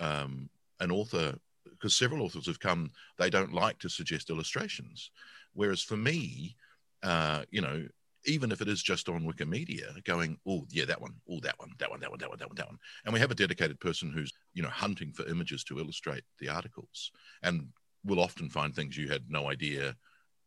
[0.00, 0.48] um,
[0.80, 1.34] an author
[1.70, 2.90] because several authors have come.
[3.18, 5.10] They don't like to suggest illustrations,
[5.54, 6.56] whereas for me,
[7.02, 7.86] uh, you know,
[8.24, 11.72] even if it is just on Wikimedia, going, oh yeah, that one, oh that one,
[11.78, 13.80] that one, that one, that one, that one, that one, and we have a dedicated
[13.80, 17.10] person who's you know hunting for images to illustrate the articles,
[17.42, 17.68] and
[18.04, 19.94] will often find things you had no idea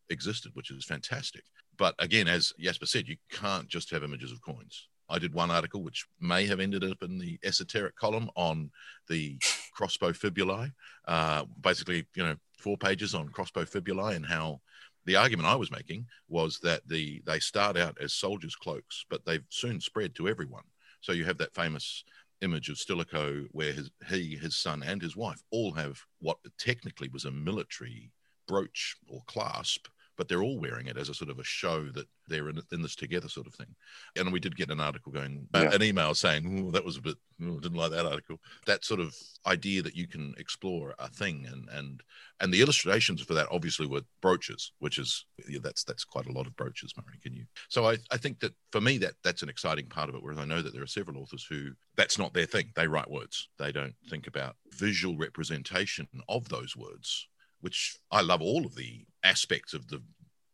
[0.09, 1.43] existed, which is fantastic.
[1.77, 4.87] But again, as Jasper said, you can't just have images of coins.
[5.09, 8.71] I did one article which may have ended up in the esoteric column on
[9.07, 9.37] the
[9.73, 10.71] crossbow fibulae.
[11.07, 14.61] Uh, basically, you know, four pages on crossbow fibulae and how
[15.05, 19.23] the argument I was making was that the they start out as soldiers' cloaks, but
[19.25, 20.63] they've soon spread to everyone.
[21.01, 22.03] So you have that famous
[22.41, 27.09] image of Stilicho where his, he, his son, and his wife all have what technically
[27.09, 28.11] was a military
[28.47, 32.07] brooch or clasp but they're all wearing it as a sort of a show that
[32.27, 33.75] they're in, in this together sort of thing.
[34.15, 35.75] And we did get an article going, uh, yeah.
[35.75, 38.39] an email saying, that was a bit, didn't like that article.
[38.65, 42.03] That sort of idea that you can explore a thing and, and,
[42.39, 46.31] and the illustrations for that obviously were brooches, which is, yeah, that's, that's quite a
[46.31, 47.45] lot of brooches, Murray, can you?
[47.69, 50.39] So I, I think that for me, that that's an exciting part of it, whereas
[50.39, 52.71] I know that there are several authors who that's not their thing.
[52.75, 53.49] They write words.
[53.57, 57.27] They don't think about visual representation of those words
[57.61, 60.01] which I love all of the aspects of the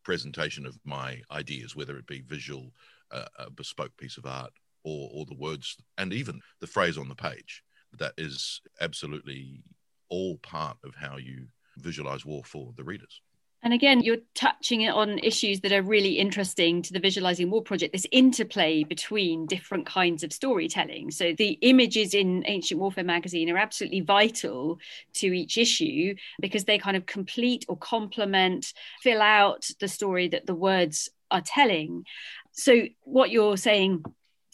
[0.04, 2.72] presentation of my ideas, whether it be visual,
[3.12, 4.52] uh, a bespoke piece of art,
[4.84, 7.64] or, or the words, and even the phrase on the page.
[7.98, 9.64] That is absolutely
[10.10, 13.22] all part of how you visualize war for the readers.
[13.64, 17.94] And again, you're touching on issues that are really interesting to the Visualizing War project
[17.94, 21.12] this interplay between different kinds of storytelling.
[21.12, 24.80] So, the images in Ancient Warfare magazine are absolutely vital
[25.14, 30.48] to each issue because they kind of complete or complement, fill out the story that
[30.48, 32.06] the words are telling.
[32.54, 34.04] So, what you're saying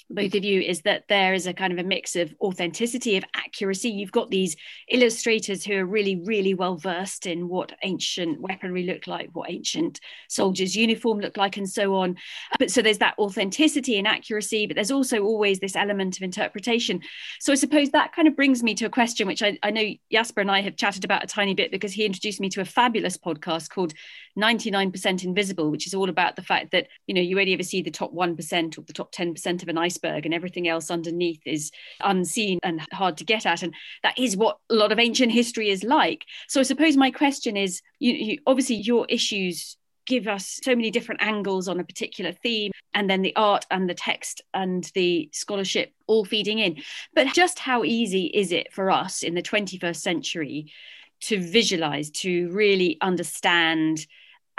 [0.09, 3.25] both of you is that there is a kind of a mix of authenticity of
[3.35, 3.89] accuracy.
[3.89, 4.55] You've got these
[4.89, 9.99] illustrators who are really really well versed in what ancient weaponry looked like what ancient
[10.29, 12.15] soldiers uniform looked like and so on.
[12.59, 17.01] But so there's that authenticity and accuracy but there's also always this element of interpretation.
[17.39, 19.87] So i suppose that kind of brings me to a question which i, I know
[20.11, 22.65] jasper and i have chatted about a tiny bit because he introduced me to a
[22.65, 23.93] fabulous podcast called
[24.37, 27.81] 99% invisible which is all about the fact that you know you only ever see
[27.81, 31.71] the top 1% or the top 10% of an iceberg and everything else underneath is
[32.01, 35.69] unseen and hard to get at and that is what a lot of ancient history
[35.69, 40.59] is like so i suppose my question is you, you obviously your issues give us
[40.63, 44.41] so many different angles on a particular theme and then the art and the text
[44.53, 46.77] and the scholarship all feeding in
[47.13, 50.71] but just how easy is it for us in the 21st century
[51.19, 54.05] to visualize to really understand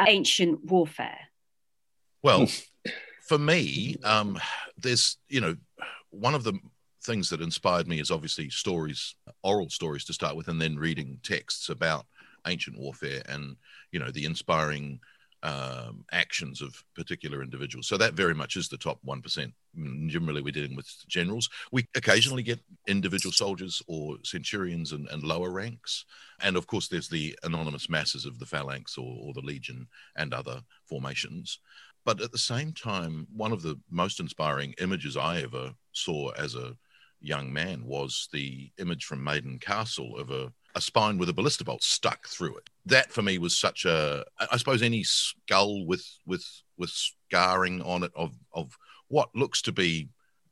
[0.07, 1.19] ancient warfare?
[2.23, 2.49] Well,
[3.29, 4.39] for me, um,
[4.79, 5.55] there's, you know,
[6.11, 6.59] one of the
[7.05, 11.19] things that inspired me is obviously stories, oral stories to start with, and then reading
[11.23, 12.07] texts about
[12.47, 13.57] ancient warfare and,
[13.93, 14.99] you know, the inspiring
[15.43, 17.87] um, actions of particular individuals.
[17.87, 19.53] So that very much is the top 1%.
[20.09, 21.49] Generally, we're dealing with generals.
[21.71, 26.05] We occasionally get individual soldiers or centurions and, and lower ranks.
[26.41, 29.87] And of course, there's the anonymous masses of the phalanx or, or the legion
[30.17, 31.61] and other formations.
[32.09, 36.55] But at the same time, one of the most inspiring images I ever saw as
[36.55, 36.75] a
[37.21, 41.65] young man was the image from Maiden Castle of a a spine with a ballista
[41.65, 42.71] bolt stuck through it.
[42.87, 46.47] That for me was such a, I suppose, any skull with with
[46.79, 50.09] with scarring on it of of what looks to be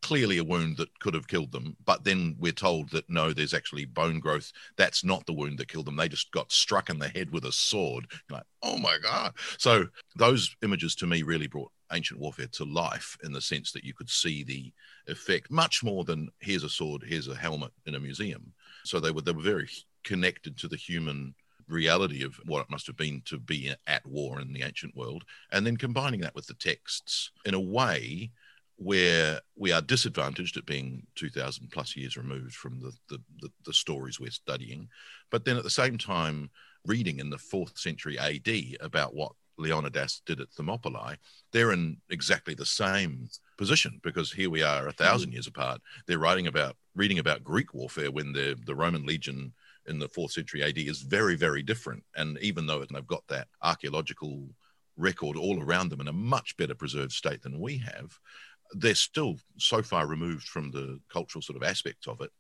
[0.06, 1.76] clearly a wound that could have killed them.
[1.84, 4.52] But then we're told that no, there's actually bone growth.
[4.76, 5.96] That's not the wound that killed them.
[5.96, 8.06] They just got struck in the head with a sword.
[8.28, 9.32] You're like, oh my God.
[9.58, 13.82] So those images to me really brought ancient warfare to life in the sense that
[13.82, 14.72] you could see the
[15.08, 18.52] effect much more than here's a sword, here's a helmet in a museum.
[18.84, 19.68] So they were they were very
[20.04, 21.34] connected to the human
[21.66, 25.24] reality of what it must have been to be at war in the ancient world,
[25.50, 28.30] and then combining that with the texts in a way
[28.76, 33.72] where we are disadvantaged at being 2000 plus years removed from the, the, the, the
[33.72, 34.88] stories we're studying,
[35.30, 36.50] but then at the same time,
[36.84, 41.16] reading in the fourth century AD about what Leonidas did at Thermopylae,
[41.52, 45.02] they're in exactly the same position because here we are a mm-hmm.
[45.02, 45.80] thousand years apart.
[46.06, 49.52] They're writing about reading about Greek warfare when the the Roman legion
[49.86, 52.04] in the fourth century AD is very, very different.
[52.16, 54.48] And even though they've got that archaeological
[54.96, 58.18] record all around them in a much better preserved state than we have,
[58.72, 62.30] they're still so far removed from the cultural sort of aspects of it.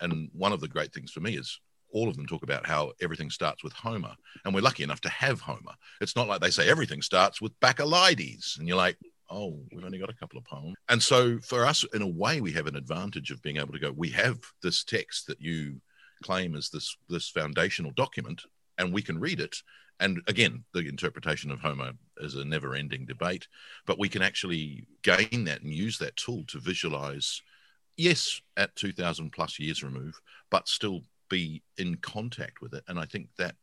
[0.00, 2.92] And one of the great things for me is all of them talk about how
[3.00, 4.14] everything starts with Homer.
[4.44, 5.74] And we're lucky enough to have Homer.
[6.00, 8.58] It's not like they say everything starts with Bacchylides.
[8.58, 8.98] And you're like,
[9.30, 10.74] oh, we've only got a couple of poems.
[10.88, 13.78] And so for us, in a way, we have an advantage of being able to
[13.78, 15.80] go, we have this text that you
[16.22, 18.42] claim as this this foundational document,
[18.78, 19.56] and we can read it.
[20.00, 23.48] And again, the interpretation of Homer is a never-ending debate,
[23.86, 27.40] but we can actually gain that and use that tool to visualize.
[27.96, 30.20] Yes, at 2,000 plus years remove,
[30.50, 32.84] but still be in contact with it.
[32.88, 33.56] And I think that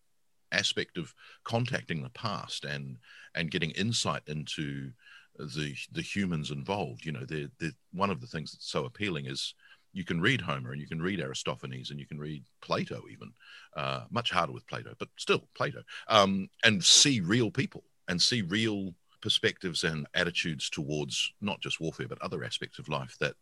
[0.52, 1.14] aspect of
[1.44, 2.98] contacting the past and
[3.36, 4.92] and getting insight into
[5.38, 9.26] the the humans involved you know they're, they're, one of the things that's so appealing
[9.26, 9.56] is
[9.94, 13.32] you can read Homer and you can read Aristophanes and you can read Plato, even
[13.76, 18.42] uh, much harder with Plato, but still Plato, um, and see real people and see
[18.42, 23.36] real perspectives and attitudes towards not just warfare but other aspects of life that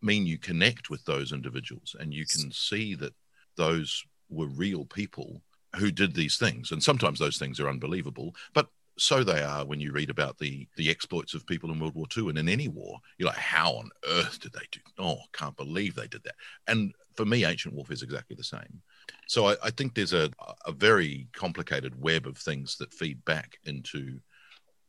[0.00, 3.12] mean you connect with those individuals and you can see that
[3.56, 5.42] those were real people
[5.76, 6.70] who did these things.
[6.70, 8.68] And sometimes those things are unbelievable, but
[8.98, 12.06] so they are when you read about the the exploits of people in World War
[12.16, 12.98] II and in any war.
[13.18, 14.80] You're like, how on earth did they do?
[14.98, 16.34] Oh, can't believe they did that.
[16.66, 18.82] And for me, ancient warfare is exactly the same.
[19.28, 20.30] So I, I think there's a
[20.66, 24.20] a very complicated web of things that feed back into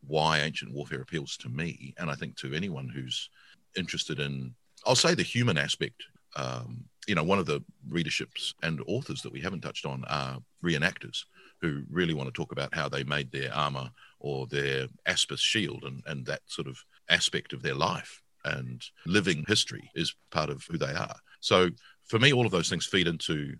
[0.05, 3.29] why ancient warfare appeals to me, and I think to anyone who's
[3.77, 4.53] interested in,
[4.85, 6.03] I'll say the human aspect.
[6.35, 10.39] Um, you know, one of the readerships and authors that we haven't touched on are
[10.63, 11.25] reenactors
[11.63, 13.89] who really want to talk about how they made their armor
[14.19, 16.77] or their Aspis shield and, and that sort of
[17.09, 18.21] aspect of their life.
[18.43, 21.15] And living history is part of who they are.
[21.39, 21.69] So
[22.03, 23.55] for me, all of those things feed into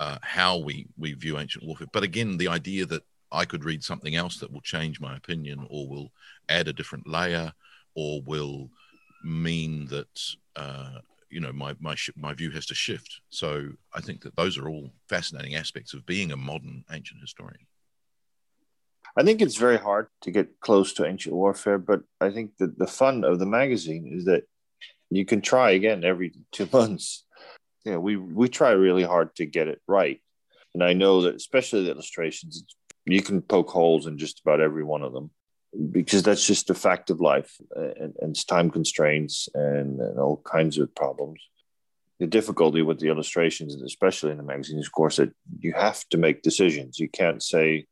[0.00, 1.88] uh, how we, we view ancient warfare.
[1.92, 5.66] But again, the idea that I could read something else that will change my opinion
[5.68, 6.12] or will
[6.48, 7.52] add a different layer
[7.94, 8.70] or will
[9.22, 11.00] mean that uh,
[11.34, 13.20] you know my my my view has to shift.
[13.28, 17.66] So I think that those are all fascinating aspects of being a modern ancient historian.
[19.16, 22.78] I think it's very hard to get close to ancient warfare, but I think that
[22.78, 24.44] the fun of the magazine is that
[25.10, 27.24] you can try again every two months.
[27.84, 30.20] You know, we we try really hard to get it right,
[30.72, 32.64] and I know that especially the illustrations,
[33.06, 35.30] you can poke holes in just about every one of them
[35.90, 40.18] because that's just a fact of life uh, and, and it's time constraints and, and,
[40.18, 41.40] all kinds of problems.
[42.20, 46.04] The difficulty with the illustrations, especially in the magazine, is, of course, that you have
[46.10, 46.98] to make decisions.
[46.98, 47.86] You can't say,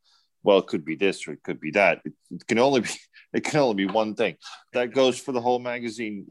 [0.45, 2.03] well, it could be this or it could be that.
[2.05, 2.91] It, it can only be
[3.33, 4.37] it can only be one thing.
[4.75, 6.27] That goes for the whole magazine.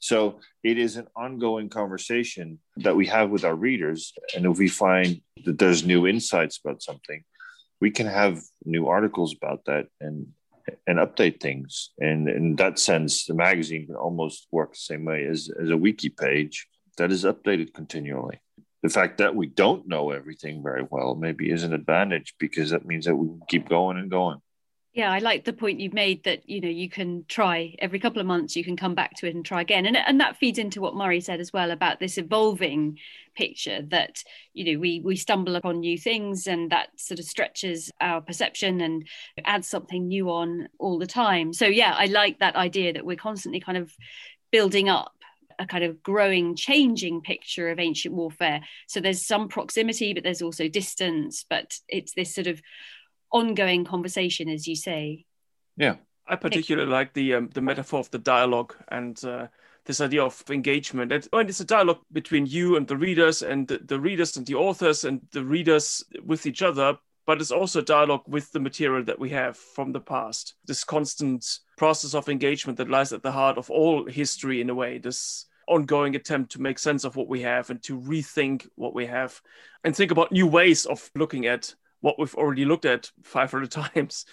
[0.00, 4.14] So it is an ongoing conversation that we have with our readers.
[4.34, 7.22] And if we find that there's new insights about something,
[7.80, 10.28] we can have new articles about that and
[10.86, 11.90] and update things.
[11.98, 15.76] And in that sense, the magazine can almost work the same way as, as a
[15.76, 16.66] wiki page
[16.96, 18.40] that is updated continually.
[18.82, 22.86] The fact that we don't know everything very well maybe is an advantage because that
[22.86, 24.40] means that we keep going and going
[24.98, 28.20] yeah i like the point you've made that you know you can try every couple
[28.20, 30.58] of months you can come back to it and try again and, and that feeds
[30.58, 32.98] into what murray said as well about this evolving
[33.36, 34.24] picture that
[34.54, 38.80] you know we we stumble upon new things and that sort of stretches our perception
[38.80, 39.06] and
[39.44, 43.16] adds something new on all the time so yeah i like that idea that we're
[43.16, 43.94] constantly kind of
[44.50, 45.12] building up
[45.60, 48.60] a kind of growing, changing picture of ancient warfare.
[48.86, 51.44] So there's some proximity, but there's also distance.
[51.48, 52.62] But it's this sort of
[53.32, 55.24] ongoing conversation, as you say.
[55.76, 59.48] Yeah, I particularly like the um, the metaphor of the dialogue and uh,
[59.84, 61.12] this idea of engagement.
[61.12, 64.46] And, and, it's a dialogue between you and the readers, and the, the, readers and
[64.46, 66.98] the authors, and the readers with each other.
[67.26, 70.54] But it's also a dialogue with the material that we have from the past.
[70.64, 71.44] This constant
[71.76, 74.98] process of engagement that lies at the heart of all history, in a way.
[74.98, 79.06] This ongoing attempt to make sense of what we have and to rethink what we
[79.06, 79.40] have
[79.84, 84.24] and think about new ways of looking at what we've already looked at 500 times.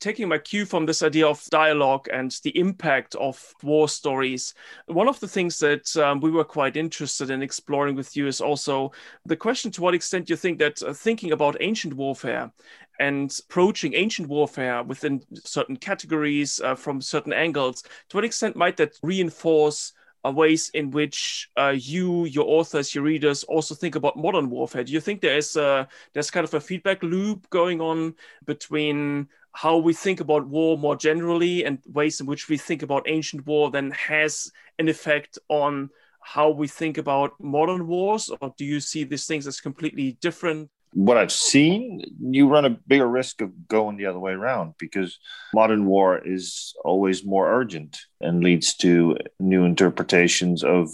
[0.00, 4.52] Taking my cue from this idea of dialogue and the impact of war stories,
[4.86, 8.40] one of the things that um, we were quite interested in exploring with you is
[8.40, 8.92] also
[9.24, 12.52] the question to what extent you think that uh, thinking about ancient warfare
[13.00, 18.76] and approaching ancient warfare within certain categories uh, from certain angles, to what extent might
[18.76, 19.92] that reinforce
[20.30, 24.84] ways in which uh, you, your authors, your readers also think about modern warfare?
[24.84, 28.14] Do you think there is a, there's kind of a feedback loop going on
[28.46, 33.08] between how we think about war more generally and ways in which we think about
[33.08, 38.64] ancient war then has an effect on how we think about modern wars, or do
[38.64, 40.70] you see these things as completely different?
[40.94, 45.18] What I've seen, you run a bigger risk of going the other way around because
[45.52, 50.88] modern war is always more urgent and leads to new interpretations of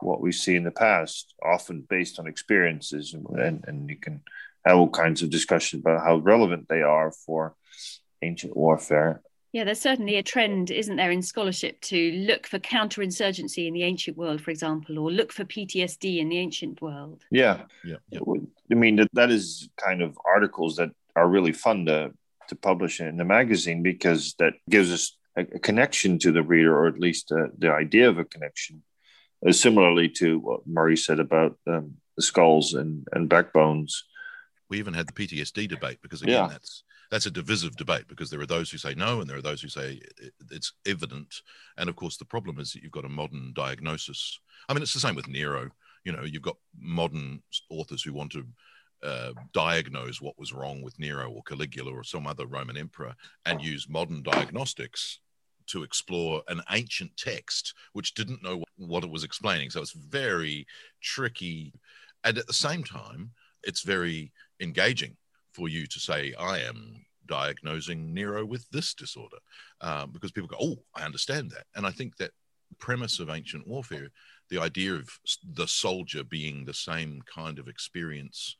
[0.00, 3.14] what we see in the past, often based on experiences.
[3.14, 4.20] And, and you can
[4.66, 7.56] have all kinds of discussion about how relevant they are for
[8.20, 9.22] ancient warfare.
[9.52, 13.82] Yeah, there's certainly a trend, isn't there, in scholarship to look for counterinsurgency in the
[13.82, 17.24] ancient world, for example, or look for PTSD in the ancient world.
[17.30, 17.62] Yeah.
[17.82, 17.96] Yeah.
[18.10, 18.20] yeah.
[18.70, 22.12] I mean, that, that is kind of articles that are really fun to,
[22.48, 26.76] to publish in the magazine because that gives us a, a connection to the reader,
[26.76, 28.82] or at least uh, the idea of a connection.
[29.46, 34.04] Uh, similarly to what Murray said about um, the skulls and, and backbones.
[34.68, 36.48] We even had the PTSD debate because, again, yeah.
[36.48, 39.42] that's that's a divisive debate because there are those who say no and there are
[39.42, 40.00] those who say
[40.50, 41.42] it's evident.
[41.76, 44.38] And of course, the problem is that you've got a modern diagnosis.
[44.68, 45.70] I mean, it's the same with Nero.
[46.04, 48.46] You know, you've got modern authors who want to
[49.02, 53.14] uh, diagnose what was wrong with Nero or Caligula or some other Roman emperor
[53.46, 55.20] and use modern diagnostics
[55.68, 59.70] to explore an ancient text which didn't know what it was explaining.
[59.70, 60.66] So it's very
[61.02, 61.72] tricky.
[62.24, 63.30] And at the same time,
[63.62, 65.16] it's very engaging
[65.58, 69.38] for you to say, I am diagnosing Nero with this disorder,
[69.80, 71.64] um, because people go, Oh, I understand that.
[71.74, 72.30] And I think that
[72.78, 74.08] premise of ancient warfare,
[74.50, 75.08] the idea of
[75.54, 78.56] the soldier being the same kind of experience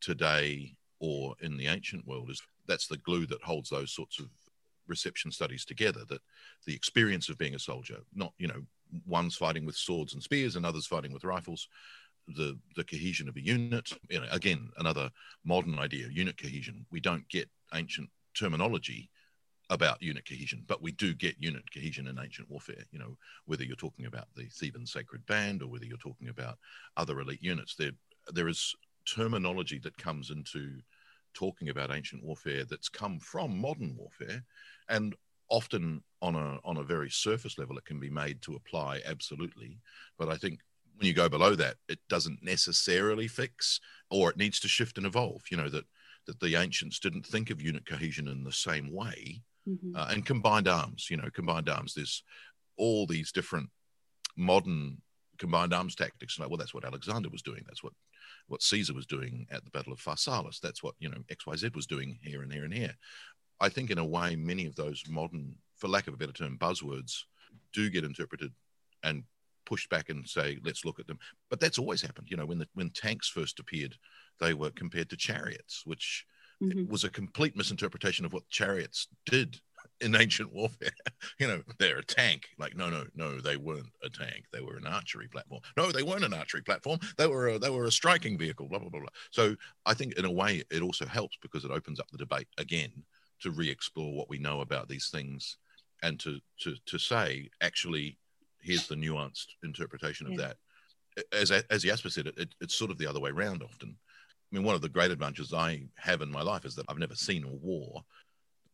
[0.00, 4.26] today or in the ancient world is that's the glue that holds those sorts of
[4.88, 6.20] reception studies together that
[6.66, 8.62] the experience of being a soldier not you know
[9.06, 11.68] one's fighting with swords and spears and others fighting with rifles
[12.32, 13.90] the the cohesion of a unit.
[14.08, 15.10] You know again another
[15.44, 16.86] modern idea unit cohesion.
[16.90, 19.10] We don't get ancient terminology
[19.70, 22.84] about unit cohesion but we do get unit cohesion in ancient warfare.
[22.90, 23.16] You know
[23.46, 26.58] whether you're talking about the theban sacred band or whether you're talking about
[26.96, 27.92] other elite units there
[28.32, 28.74] there is
[29.06, 30.78] terminology that comes into
[31.34, 34.44] talking about ancient warfare that's come from modern warfare
[34.88, 35.14] and
[35.48, 39.78] often on a on a very surface level it can be made to apply absolutely.
[40.18, 40.60] But i think
[41.02, 45.06] when you go below that it doesn't necessarily fix or it needs to shift and
[45.06, 45.84] evolve you know that
[46.28, 49.96] that the ancients didn't think of unit cohesion in the same way mm-hmm.
[49.96, 52.22] uh, and combined arms you know combined arms there's
[52.76, 53.68] all these different
[54.36, 54.96] modern
[55.38, 57.92] combined arms tactics like well that's what alexander was doing that's what
[58.46, 60.58] what Caesar was doing at the Battle of Pharsalus.
[60.60, 62.94] That's what you know XYZ was doing here and here and here.
[63.60, 66.58] I think in a way, many of those modern, for lack of a better term,
[66.58, 67.20] buzzwords
[67.72, 68.52] do get interpreted
[69.04, 69.22] and
[69.72, 71.18] pushed back and say, let's look at them.
[71.48, 72.28] But that's always happened.
[72.30, 73.96] You know, when the when tanks first appeared,
[74.38, 76.26] they were compared to chariots, which
[76.62, 76.92] mm-hmm.
[76.92, 79.58] was a complete misinterpretation of what chariots did
[80.02, 80.92] in ancient warfare.
[81.40, 82.48] you know, they're a tank.
[82.58, 84.44] Like, no, no, no, they weren't a tank.
[84.52, 85.62] They were an archery platform.
[85.74, 86.98] No, they weren't an archery platform.
[87.16, 88.68] They were a, they were a striking vehicle.
[88.68, 89.08] Blah blah blah blah.
[89.30, 89.56] So
[89.86, 92.92] I think in a way it also helps because it opens up the debate again
[93.40, 95.56] to re-explore what we know about these things
[96.02, 98.18] and to to to say actually
[98.62, 100.38] here's the nuanced interpretation of yeah.
[100.38, 100.56] that.
[101.32, 103.96] As as Jasper said, it, it, it's sort of the other way around often.
[104.52, 106.98] I mean, one of the great advantages I have in my life is that I've
[106.98, 108.02] never seen a war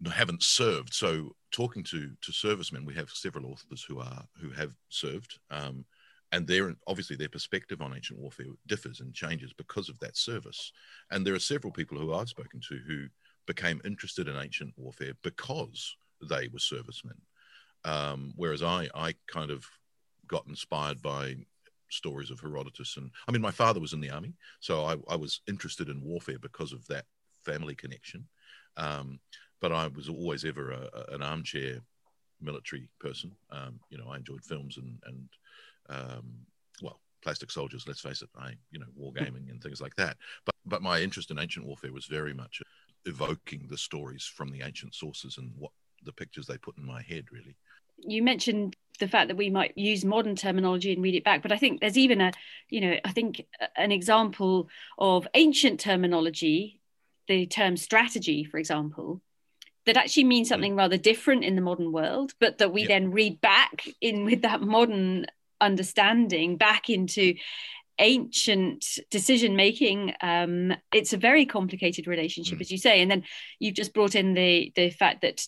[0.06, 0.94] haven't served.
[0.94, 5.84] So talking to to servicemen, we have several authors who are who have served, um,
[6.32, 10.72] and their obviously their perspective on ancient warfare differs and changes because of that service.
[11.10, 13.06] And there are several people who I've spoken to who
[13.46, 15.96] became interested in ancient warfare because
[16.28, 17.16] they were servicemen,
[17.88, 19.64] um, whereas I I kind of
[20.26, 21.36] got inspired by
[21.90, 25.16] stories of Herodotus and I mean my father was in the army, so I, I
[25.16, 27.06] was interested in warfare because of that
[27.44, 28.26] family connection.
[28.76, 29.20] Um,
[29.60, 31.80] but I was always ever a, an armchair
[32.40, 33.32] military person.
[33.50, 35.28] Um, you know, I enjoyed films and and
[35.88, 36.46] um,
[36.82, 37.84] well, plastic soldiers.
[37.86, 40.16] Let's face it, I you know, wargaming and things like that.
[40.44, 42.60] But but my interest in ancient warfare was very much
[43.06, 45.72] evoking the stories from the ancient sources and what
[46.04, 47.24] the pictures they put in my head.
[47.32, 47.56] Really,
[47.98, 51.52] you mentioned the fact that we might use modern terminology and read it back but
[51.52, 52.32] i think there's even a
[52.68, 53.44] you know i think
[53.76, 54.68] an example
[54.98, 56.80] of ancient terminology
[57.28, 59.22] the term strategy for example
[59.88, 60.48] that actually mean hmm.
[60.48, 62.88] something rather different in the modern world, but that we yep.
[62.88, 65.26] then read back in with that modern
[65.60, 67.34] understanding back into
[67.98, 72.60] ancient decision making um, it's a very complicated relationship mm.
[72.60, 73.24] as you say and then
[73.58, 75.44] you've just brought in the the fact that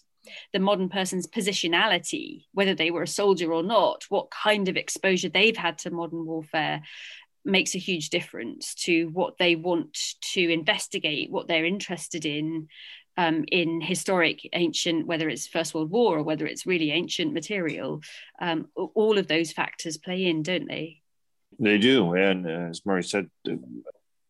[0.52, 5.28] the modern person's positionality whether they were a soldier or not what kind of exposure
[5.28, 6.82] they've had to modern warfare
[7.44, 12.68] makes a huge difference to what they want to investigate what they're interested in
[13.16, 18.00] um, in historic ancient, whether it's First World War or whether it's really ancient material,
[18.40, 21.02] um, all of those factors play in, don't they?
[21.58, 23.28] They do, and uh, as Murray said,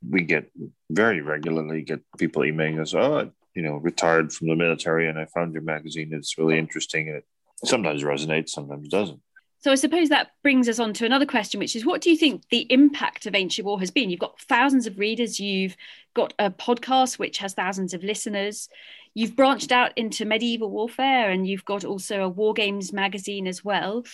[0.08, 0.50] we get
[0.90, 5.26] very regularly get people emailing us, "Oh, you know, retired from the military, and I
[5.26, 6.10] found your magazine.
[6.12, 7.08] It's really interesting.
[7.08, 7.24] and It
[7.64, 9.20] sometimes resonates, sometimes doesn't."
[9.62, 12.16] So I suppose that brings us on to another question, which is what do you
[12.16, 14.08] think the impact of ancient war has been?
[14.08, 15.76] You've got thousands of readers, you've
[16.14, 18.70] got a podcast which has thousands of listeners,
[19.12, 23.62] you've branched out into medieval warfare, and you've got also a war games magazine as
[23.62, 24.04] well.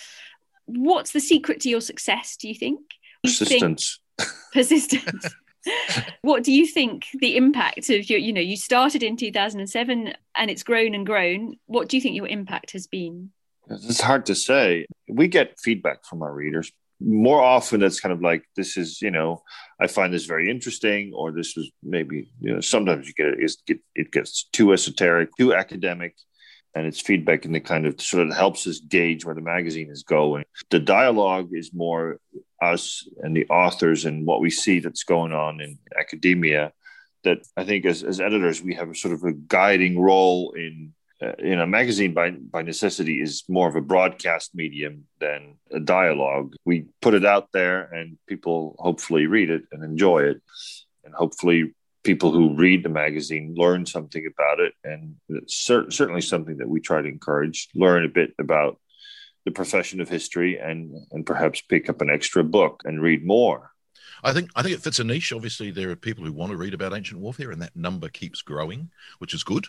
[0.65, 2.81] What's the secret to your success, do you think?
[3.23, 3.99] Persistence.
[4.53, 5.33] Persistence.
[6.21, 10.51] what do you think the impact of your, you know, you started in 2007 and
[10.51, 11.55] it's grown and grown.
[11.65, 13.31] What do you think your impact has been?
[13.69, 14.85] It's hard to say.
[15.09, 16.71] We get feedback from our readers.
[16.99, 19.43] More often, it's kind of like, this is, you know,
[19.79, 23.79] I find this very interesting, or this was maybe, you know, sometimes you get it,
[23.93, 26.15] it gets too esoteric, too academic,
[26.77, 29.89] and it's feedback and the kind of sort of helps us gauge where the magazine
[29.89, 30.45] is going.
[30.69, 32.19] The dialogue is more
[32.61, 36.73] us and the authors and what we see that's going on in academia.
[37.23, 40.93] That I think as, as editors, we have a sort of a guiding role in
[41.19, 45.79] uh, you know, magazine by by necessity is more of a broadcast medium than a
[45.79, 46.53] dialogue.
[46.63, 50.41] We put it out there, and people hopefully read it and enjoy it,
[51.03, 51.73] and hopefully
[52.07, 55.15] people who read the magazine learn something about it, and
[55.47, 57.67] cer- certainly something that we try to encourage.
[57.75, 58.79] Learn a bit about
[59.45, 63.71] the profession of history, and and perhaps pick up an extra book and read more.
[64.23, 65.31] I think I think it fits a niche.
[65.31, 68.41] Obviously, there are people who want to read about ancient warfare, and that number keeps
[68.41, 68.89] growing,
[69.19, 69.67] which is good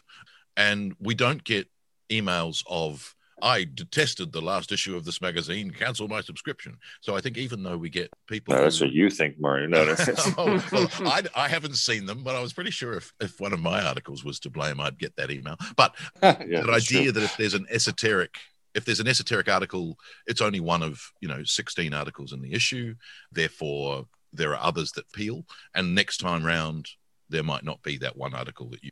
[0.59, 1.69] and we don't get
[2.11, 5.71] emails of I detested the last issue of this magazine.
[5.71, 6.77] Cancel my subscription.
[7.01, 8.87] So I think even though we get people, no, that's who...
[8.87, 9.67] what you think, Mario.
[9.67, 9.95] No, no.
[10.39, 13.53] oh, well, I, I, haven't seen them, but I was pretty sure if, if one
[13.53, 15.57] of my articles was to blame, I'd get that email.
[15.77, 17.13] But yeah, the idea true.
[17.13, 18.37] that if there's an esoteric,
[18.75, 22.53] if there's an esoteric article, it's only one of you know 16 articles in the
[22.53, 22.95] issue.
[23.33, 26.89] Therefore, there are others that peel, and next time round,
[27.29, 28.91] there might not be that one article that you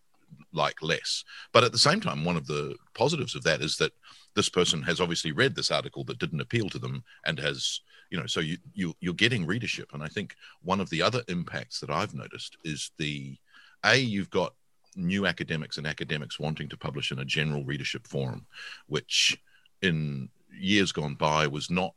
[0.57, 1.25] like less.
[1.53, 3.93] But at the same time, one of the positives of that is that
[4.35, 7.81] this person has obviously read this article that didn't appeal to them and has,
[8.11, 9.91] you know, so you, you you're getting readership.
[9.93, 13.37] And I think one of the other impacts that I've noticed is the
[13.85, 14.55] a you've got
[14.97, 18.47] new academics and academics wanting to publish in a general readership forum,
[18.87, 19.39] which
[19.83, 20.29] in
[20.59, 21.95] years gone by was not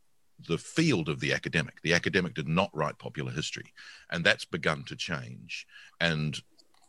[0.48, 1.82] the field of the academic.
[1.82, 3.74] The academic did not write popular history,
[4.12, 5.68] and that's begun to change.
[6.00, 6.40] And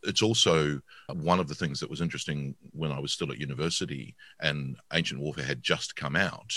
[0.02, 0.80] it's also
[1.12, 5.20] one of the things that was interesting when I was still at university and Ancient
[5.20, 6.52] Warfare had just come out.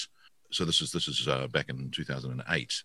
[0.52, 2.84] So this is this is uh, back in 2008.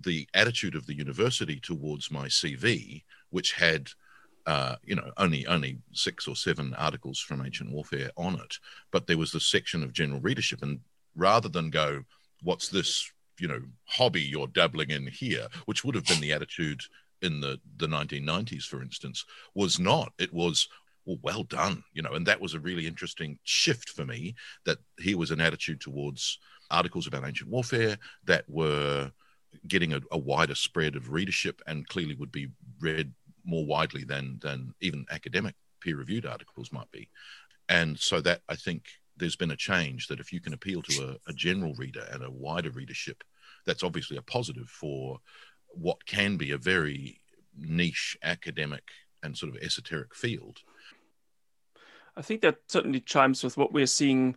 [0.00, 3.88] The attitude of the university towards my CV, which had
[4.46, 8.58] uh, you know only only six or seven articles from Ancient Warfare on it,
[8.90, 10.80] but there was this section of general readership, and
[11.14, 12.02] rather than go,
[12.42, 16.80] "What's this?" you know hobby you're dabbling in here which would have been the attitude
[17.26, 19.24] in the the 1990s, for instance,
[19.54, 20.12] was not.
[20.18, 20.68] It was
[21.04, 24.34] well, well done, you know, and that was a really interesting shift for me.
[24.64, 26.38] That here was an attitude towards
[26.70, 29.12] articles about ancient warfare that were
[29.68, 32.48] getting a, a wider spread of readership and clearly would be
[32.80, 33.12] read
[33.44, 37.08] more widely than than even academic peer reviewed articles might be.
[37.68, 38.84] And so that I think
[39.16, 42.22] there's been a change that if you can appeal to a, a, general reader and
[42.22, 43.24] a wider readership,
[43.64, 45.18] that's obviously a positive for
[45.76, 47.20] what can be a very
[47.56, 48.84] niche academic
[49.22, 50.60] and sort of esoteric field.
[52.16, 54.36] I think that certainly chimes with what we're seeing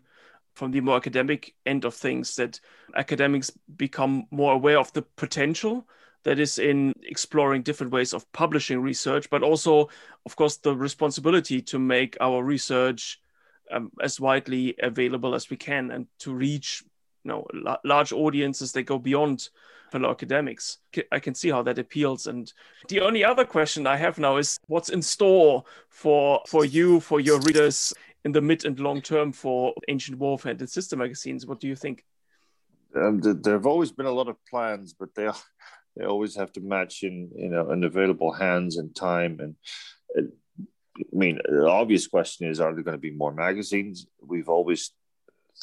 [0.56, 2.60] from the more academic end of things that
[2.96, 5.88] academics become more aware of the potential
[6.24, 9.88] that is in exploring different ways of publishing research, but also,
[10.26, 13.22] of course, the responsibility to make our research
[13.72, 16.84] um, as widely available as we can and to reach
[17.30, 17.48] know
[17.84, 19.50] large audiences that go beyond
[19.92, 20.78] fellow academics.
[21.12, 22.28] I can see how that appeals.
[22.28, 22.52] And
[22.88, 27.20] the only other question I have now is what's in store for for you, for
[27.20, 27.94] your readers
[28.26, 31.46] in the mid and long term for Ancient Warfare and sister magazines?
[31.46, 32.06] What do you think?
[32.96, 35.30] Um, there have always been a lot of plans, but they
[35.96, 39.40] they always have to match in you know in available hands and time.
[39.40, 39.56] And
[40.16, 44.08] it, I mean, the obvious question is: Are there going to be more magazines?
[44.22, 44.92] We've always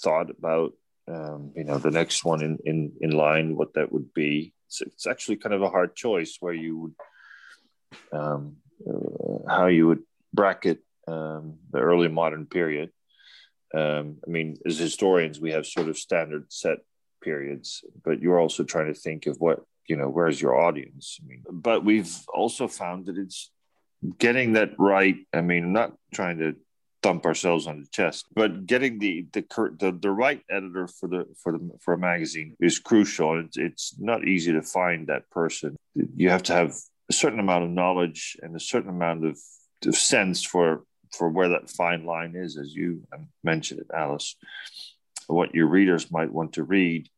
[0.02, 0.72] thought about
[1.08, 4.52] um, you know the next one in, in in line what that would be.
[4.66, 6.94] It's, it's actually kind of a hard choice where you would
[8.12, 8.56] um,
[8.88, 10.02] uh, how you would
[10.32, 12.90] bracket um, the early modern period.
[13.74, 16.78] Um, i mean as historians we have sort of standard set
[17.20, 21.18] periods but you're also trying to think of what you know where's your audience?
[21.20, 23.50] I mean but we've also found that it's
[24.18, 25.16] getting that right.
[25.32, 26.56] I mean not trying to
[27.02, 28.26] thump ourselves on the chest.
[28.34, 29.44] But getting the the
[29.78, 33.40] the, the right editor for the for the for a magazine is crucial.
[33.40, 35.76] It's, it's not easy to find that person.
[35.94, 36.76] You have to have
[37.08, 39.38] a certain amount of knowledge and a certain amount of,
[39.84, 40.84] of sense for
[41.16, 43.02] for where that fine line is, as you
[43.44, 44.36] mentioned it, Alice.
[45.28, 47.08] What your readers might want to read.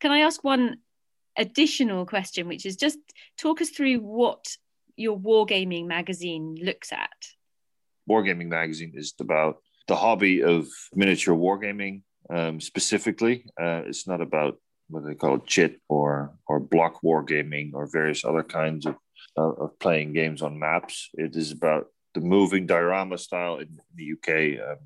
[0.00, 0.76] Can I ask one
[1.36, 2.98] additional question, which is just
[3.38, 4.44] talk us through what
[4.96, 7.35] your wargaming magazine looks at?
[8.08, 13.44] Wargaming Magazine is about the hobby of miniature wargaming um, specifically.
[13.60, 18.42] Uh, it's not about what they call chit or or block wargaming or various other
[18.42, 18.96] kinds of
[19.36, 21.10] uh, of playing games on maps.
[21.14, 24.78] It is about the moving diorama style in the UK, um,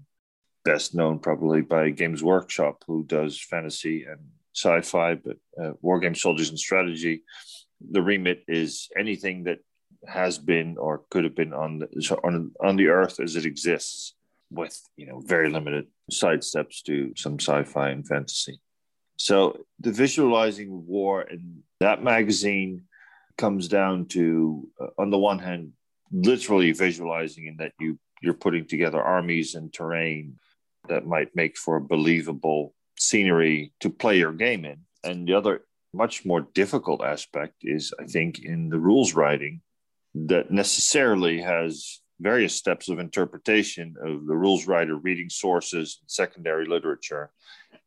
[0.65, 4.21] best known probably by Games Workshop, who does fantasy and
[4.55, 7.23] sci-fi, but uh, wargame soldiers and strategy.
[7.91, 9.61] The remit is anything that
[10.07, 14.15] has been or could have been on the on, on the earth as it exists
[14.51, 18.61] with you know very limited sidesteps to some sci-fi and fantasy
[19.17, 22.83] so the visualizing war in that magazine
[23.37, 25.73] comes down to uh, on the one hand
[26.13, 30.39] literally visualizing in that you you're putting together armies and terrain
[30.89, 34.79] that might make for a believable scenery to play your game in.
[35.05, 39.61] And the other much more difficult aspect is, I think, in the rules writing
[40.15, 46.67] that necessarily has various steps of interpretation of the rules writer reading sources and secondary
[46.67, 47.31] literature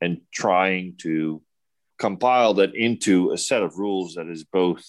[0.01, 1.41] and trying to
[1.99, 4.83] compile that into a set of rules that is both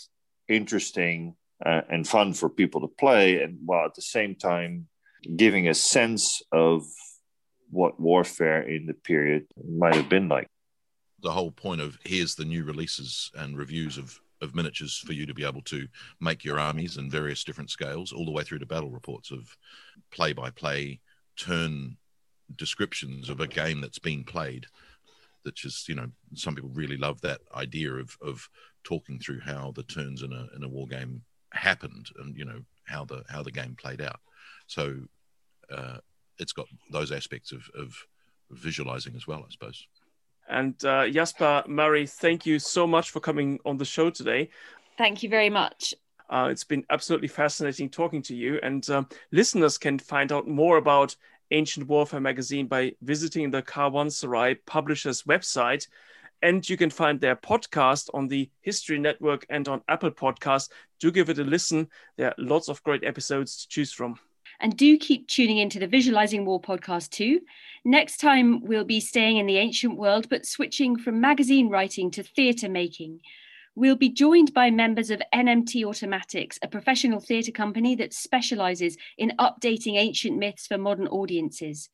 [0.48, 4.86] interesting uh, and fun for people to play and while at the same time
[5.36, 6.84] giving a sense of
[7.70, 10.46] what warfare in the period might have been like.
[11.20, 15.26] The whole point of here's the new releases and reviews of of miniatures for you
[15.26, 15.88] to be able to
[16.20, 19.56] make your armies in various different scales, all the way through to battle reports of
[20.10, 21.00] play by play
[21.36, 21.96] turn
[22.56, 24.66] descriptions of a game that's been played.
[25.44, 28.48] That just you know some people really love that idea of of
[28.82, 31.22] talking through how the turns in a in a war game
[31.52, 34.20] happened and you know how the how the game played out.
[34.66, 34.96] So
[35.70, 35.98] uh,
[36.38, 37.94] it's got those aspects of, of
[38.50, 39.86] visualizing as well, I suppose.
[40.48, 44.50] And uh, Jasper, Murray, thank you so much for coming on the show today.
[44.98, 45.94] Thank you very much.
[46.30, 48.58] Uh, it's been absolutely fascinating talking to you.
[48.62, 51.16] And um, listeners can find out more about
[51.50, 55.86] Ancient Warfare magazine by visiting the Karwansaray publisher's website.
[56.42, 60.68] And you can find their podcast on the History Network and on Apple Podcasts.
[61.00, 61.88] Do give it a listen.
[62.16, 64.18] There are lots of great episodes to choose from.
[64.60, 67.40] And do keep tuning into the Visualizing War podcast too.
[67.84, 72.22] Next time, we'll be staying in the ancient world, but switching from magazine writing to
[72.22, 73.20] theatre making.
[73.76, 79.32] We'll be joined by members of NMT Automatics, a professional theatre company that specialises in
[79.38, 81.90] updating ancient myths for modern audiences.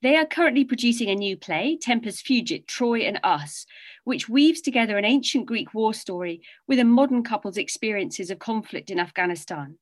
[0.00, 3.66] They are currently producing a new play, Tempus Fugit, Troy and Us,
[4.04, 8.90] which weaves together an ancient Greek war story with a modern couple's experiences of conflict
[8.90, 9.78] in Afghanistan.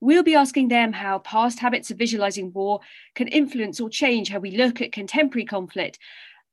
[0.00, 2.80] We'll be asking them how past habits of visualizing war
[3.14, 5.98] can influence or change how we look at contemporary conflict.